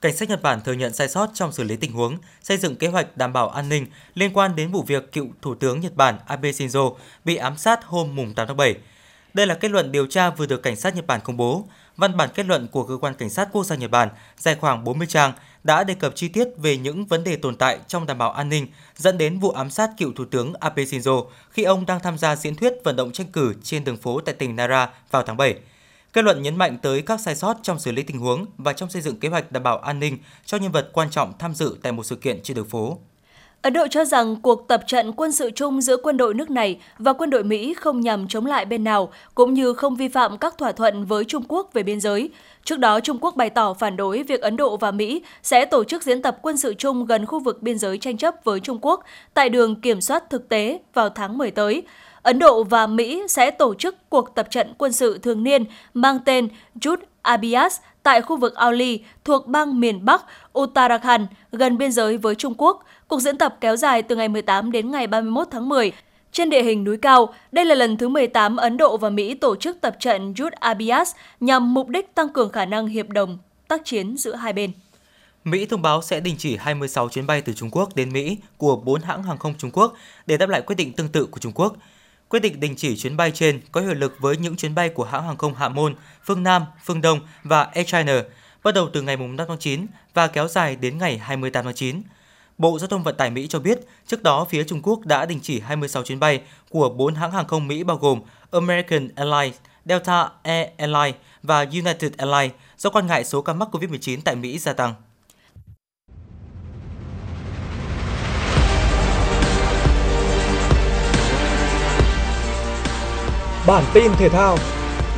[0.00, 2.76] Cảnh sát Nhật Bản thừa nhận sai sót trong xử lý tình huống, xây dựng
[2.76, 5.96] kế hoạch đảm bảo an ninh liên quan đến vụ việc cựu Thủ tướng Nhật
[5.96, 8.74] Bản Abe Shinzo bị ám sát hôm 8 tháng 7.
[9.34, 11.64] Đây là kết luận điều tra vừa được cảnh sát Nhật Bản công bố.
[11.96, 14.84] Văn bản kết luận của cơ quan cảnh sát quốc gia Nhật Bản dài khoảng
[14.84, 15.32] 40 trang
[15.64, 18.48] đã đề cập chi tiết về những vấn đề tồn tại trong đảm bảo an
[18.48, 18.66] ninh
[18.96, 22.36] dẫn đến vụ ám sát cựu Thủ tướng Abe Shinzo khi ông đang tham gia
[22.36, 25.54] diễn thuyết vận động tranh cử trên đường phố tại tỉnh Nara vào tháng 7.
[26.12, 28.90] Kết luận nhấn mạnh tới các sai sót trong xử lý tình huống và trong
[28.90, 31.76] xây dựng kế hoạch đảm bảo an ninh cho nhân vật quan trọng tham dự
[31.82, 32.98] tại một sự kiện trên đường phố.
[33.62, 36.78] Ấn Độ cho rằng cuộc tập trận quân sự chung giữa quân đội nước này
[36.98, 40.38] và quân đội Mỹ không nhằm chống lại bên nào, cũng như không vi phạm
[40.38, 42.30] các thỏa thuận với Trung Quốc về biên giới.
[42.64, 45.84] Trước đó, Trung Quốc bày tỏ phản đối việc Ấn Độ và Mỹ sẽ tổ
[45.84, 48.78] chức diễn tập quân sự chung gần khu vực biên giới tranh chấp với Trung
[48.82, 49.04] Quốc
[49.34, 51.82] tại đường kiểm soát thực tế vào tháng 10 tới.
[52.22, 56.18] Ấn Độ và Mỹ sẽ tổ chức cuộc tập trận quân sự thường niên mang
[56.24, 56.48] tên
[56.80, 60.24] Jut Abias tại khu vực Auli thuộc bang miền Bắc
[60.58, 62.84] Uttarakhand gần biên giới với Trung Quốc.
[63.12, 65.92] Cuộc diễn tập kéo dài từ ngày 18 đến ngày 31 tháng 10.
[66.32, 69.56] Trên địa hình núi cao, đây là lần thứ 18 Ấn Độ và Mỹ tổ
[69.56, 73.38] chức tập trận Jud Abias nhằm mục đích tăng cường khả năng hiệp đồng
[73.68, 74.72] tác chiến giữa hai bên.
[75.44, 78.76] Mỹ thông báo sẽ đình chỉ 26 chuyến bay từ Trung Quốc đến Mỹ của
[78.76, 79.94] 4 hãng hàng không Trung Quốc
[80.26, 81.76] để đáp lại quyết định tương tự của Trung Quốc.
[82.28, 85.04] Quyết định đình chỉ chuyến bay trên có hiệu lực với những chuyến bay của
[85.04, 85.94] hãng hàng không Hạ Môn,
[86.24, 88.22] Phương Nam, Phương Đông và Air China
[88.62, 92.02] bắt đầu từ ngày 5 tháng 9 và kéo dài đến ngày 28 tháng 9.
[92.58, 95.40] Bộ Giao thông Vận tải Mỹ cho biết, trước đó phía Trung Quốc đã đình
[95.42, 96.40] chỉ 26 chuyến bay
[96.70, 102.12] của 4 hãng hàng không Mỹ bao gồm American Airlines, Delta Air Airlines và United
[102.16, 104.94] Airlines do quan ngại số ca mắc COVID-19 tại Mỹ gia tăng.
[113.66, 114.58] Bản tin thể thao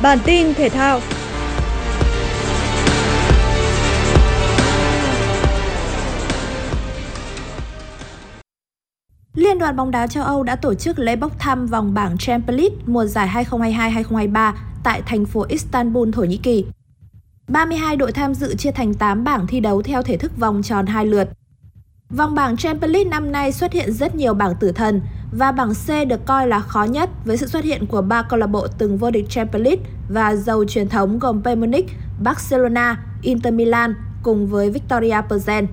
[0.01, 0.99] Bản tin thể thao
[9.35, 12.59] Liên đoàn bóng đá châu Âu đã tổ chức lễ bốc thăm vòng bảng Champions
[12.59, 16.65] League mùa giải 2022-2023 tại thành phố Istanbul, Thổ Nhĩ Kỳ.
[17.47, 20.85] 32 đội tham dự chia thành 8 bảng thi đấu theo thể thức vòng tròn
[20.85, 21.29] hai lượt.
[22.09, 25.73] Vòng bảng Champions League năm nay xuất hiện rất nhiều bảng tử thần và bảng
[25.73, 28.67] C được coi là khó nhất với sự xuất hiện của ba câu lạc bộ
[28.77, 31.85] từng vô địch Champions League và giàu truyền thống gồm Bayern Munich,
[32.23, 35.65] Barcelona, Inter Milan cùng với Victoria Plzen.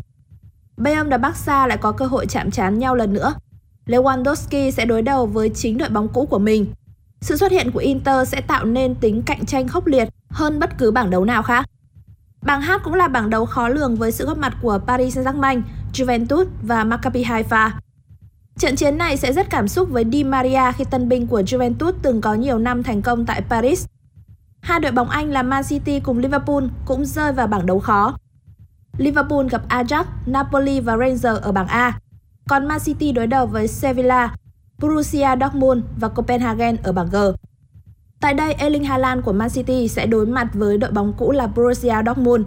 [0.77, 3.35] Bayern và Barca lại có cơ hội chạm trán nhau lần nữa.
[3.93, 6.66] Lewandowski sẽ đối đầu với chính đội bóng cũ của mình.
[7.20, 10.78] Sự xuất hiện của Inter sẽ tạo nên tính cạnh tranh khốc liệt hơn bất
[10.78, 11.66] cứ bảng đấu nào khác.
[12.43, 15.62] Bảng H cũng là bảng đấu khó lường với sự góp mặt của Paris Saint-Germain,
[15.93, 17.70] Juventus và Maccabi Haifa.
[18.59, 21.93] Trận chiến này sẽ rất cảm xúc với Di Maria khi tân binh của Juventus
[22.03, 23.86] từng có nhiều năm thành công tại Paris.
[24.61, 28.16] Hai đội bóng Anh là Man City cùng Liverpool cũng rơi vào bảng đấu khó.
[28.99, 31.99] Liverpool gặp Ajax, Napoli và Rangers ở bảng A,
[32.49, 34.34] còn Man City đối đầu với Sevilla,
[34.78, 37.16] Borussia Dortmund và Copenhagen ở bảng G.
[38.20, 41.47] Tại đây, Erling Haaland của Man City sẽ đối mặt với đội bóng cũ là
[41.47, 42.47] Borussia Dortmund.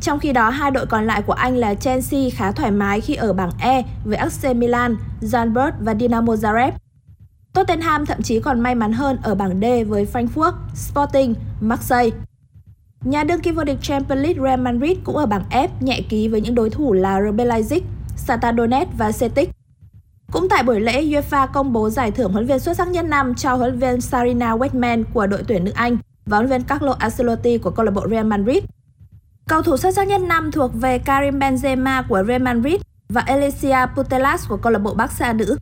[0.00, 3.14] Trong khi đó, hai đội còn lại của Anh là Chelsea khá thoải mái khi
[3.14, 6.72] ở bảng E với AC Milan, Zandberg và Dinamo Zagreb.
[7.52, 12.16] Tottenham thậm chí còn may mắn hơn ở bảng D với Frankfurt, Sporting, Marseille.
[13.04, 16.28] Nhà đương kim vô địch Champions League Real Madrid cũng ở bảng F nhẹ ký
[16.28, 17.80] với những đối thủ là RB Leipzig,
[18.16, 19.50] Shakhtar Donetsk và Celtic.
[20.32, 23.34] Cũng tại buổi lễ, UEFA công bố giải thưởng huấn viên xuất sắc nhất năm
[23.34, 25.96] cho huấn luyện viên Sarina Wegman của đội tuyển nữ Anh
[26.26, 28.64] và huấn luyện viên Carlo Ancelotti của câu lạc bộ Real Madrid.
[29.48, 33.86] Cầu thủ xuất sắc nhất năm thuộc về Karim Benzema của Real Madrid và Alicia
[33.96, 35.56] Putellas của câu lạc bộ Barca nữ.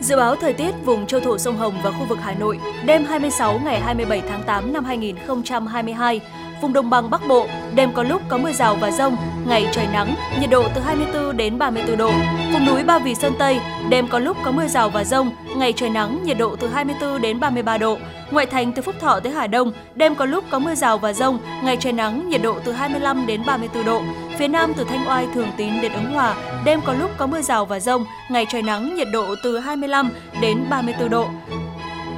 [0.00, 3.04] Dự báo thời tiết vùng châu thổ sông Hồng và khu vực Hà Nội đêm
[3.04, 6.20] 26 ngày 27 tháng 8 năm 2022.
[6.62, 9.86] Vùng đồng bằng Bắc Bộ, đêm có lúc có mưa rào và rông, ngày trời
[9.92, 12.12] nắng, nhiệt độ từ 24 đến 34 độ.
[12.52, 15.72] Vùng núi Ba Vì Sơn Tây, đêm có lúc có mưa rào và rông, ngày
[15.72, 17.98] trời nắng, nhiệt độ từ 24 đến 33 độ.
[18.30, 21.12] Ngoại thành từ Phúc Thọ tới Hà Đông, đêm có lúc có mưa rào và
[21.12, 24.02] rông, ngày trời nắng, nhiệt độ từ 25 đến 34 độ.
[24.38, 26.34] Phía Nam từ Thanh Oai, Thường Tín đến Ứng Hòa,
[26.64, 30.10] đêm có lúc có mưa rào và rông, ngày trời nắng, nhiệt độ từ 25
[30.40, 31.28] đến 34 độ.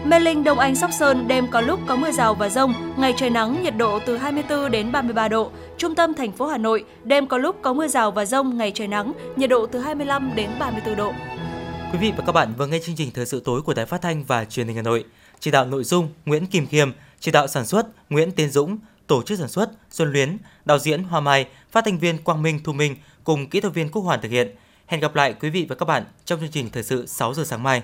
[0.04, 3.14] Mê Linh, Đông Anh, Sóc Sơn đêm có lúc có mưa rào và rông, ngày
[3.16, 5.50] trời nắng, nhiệt độ từ 24 đến 33 độ.
[5.78, 8.72] Trung tâm thành phố Hà Nội đêm có lúc có mưa rào và rông, ngày
[8.74, 11.12] trời nắng, nhiệt độ từ 25 đến 34 độ.
[11.92, 14.02] Quý vị và các bạn vừa nghe chương trình thời sự tối của Đài Phát
[14.02, 15.04] thanh và Truyền hình Hà Nội.
[15.40, 16.90] Chỉ đạo nội dung Nguyễn Kim Khiêm,
[17.20, 21.02] chỉ đạo sản xuất Nguyễn Tiến Dũng, tổ chức sản xuất Xuân Luyến, đạo diễn
[21.02, 24.20] Hoa Mai, phát thanh viên Quang Minh Thu Minh cùng kỹ thuật viên Quốc Hoàn
[24.22, 24.54] thực hiện.
[24.86, 27.44] Hẹn gặp lại quý vị và các bạn trong chương trình thời sự 6 giờ
[27.44, 27.82] sáng mai.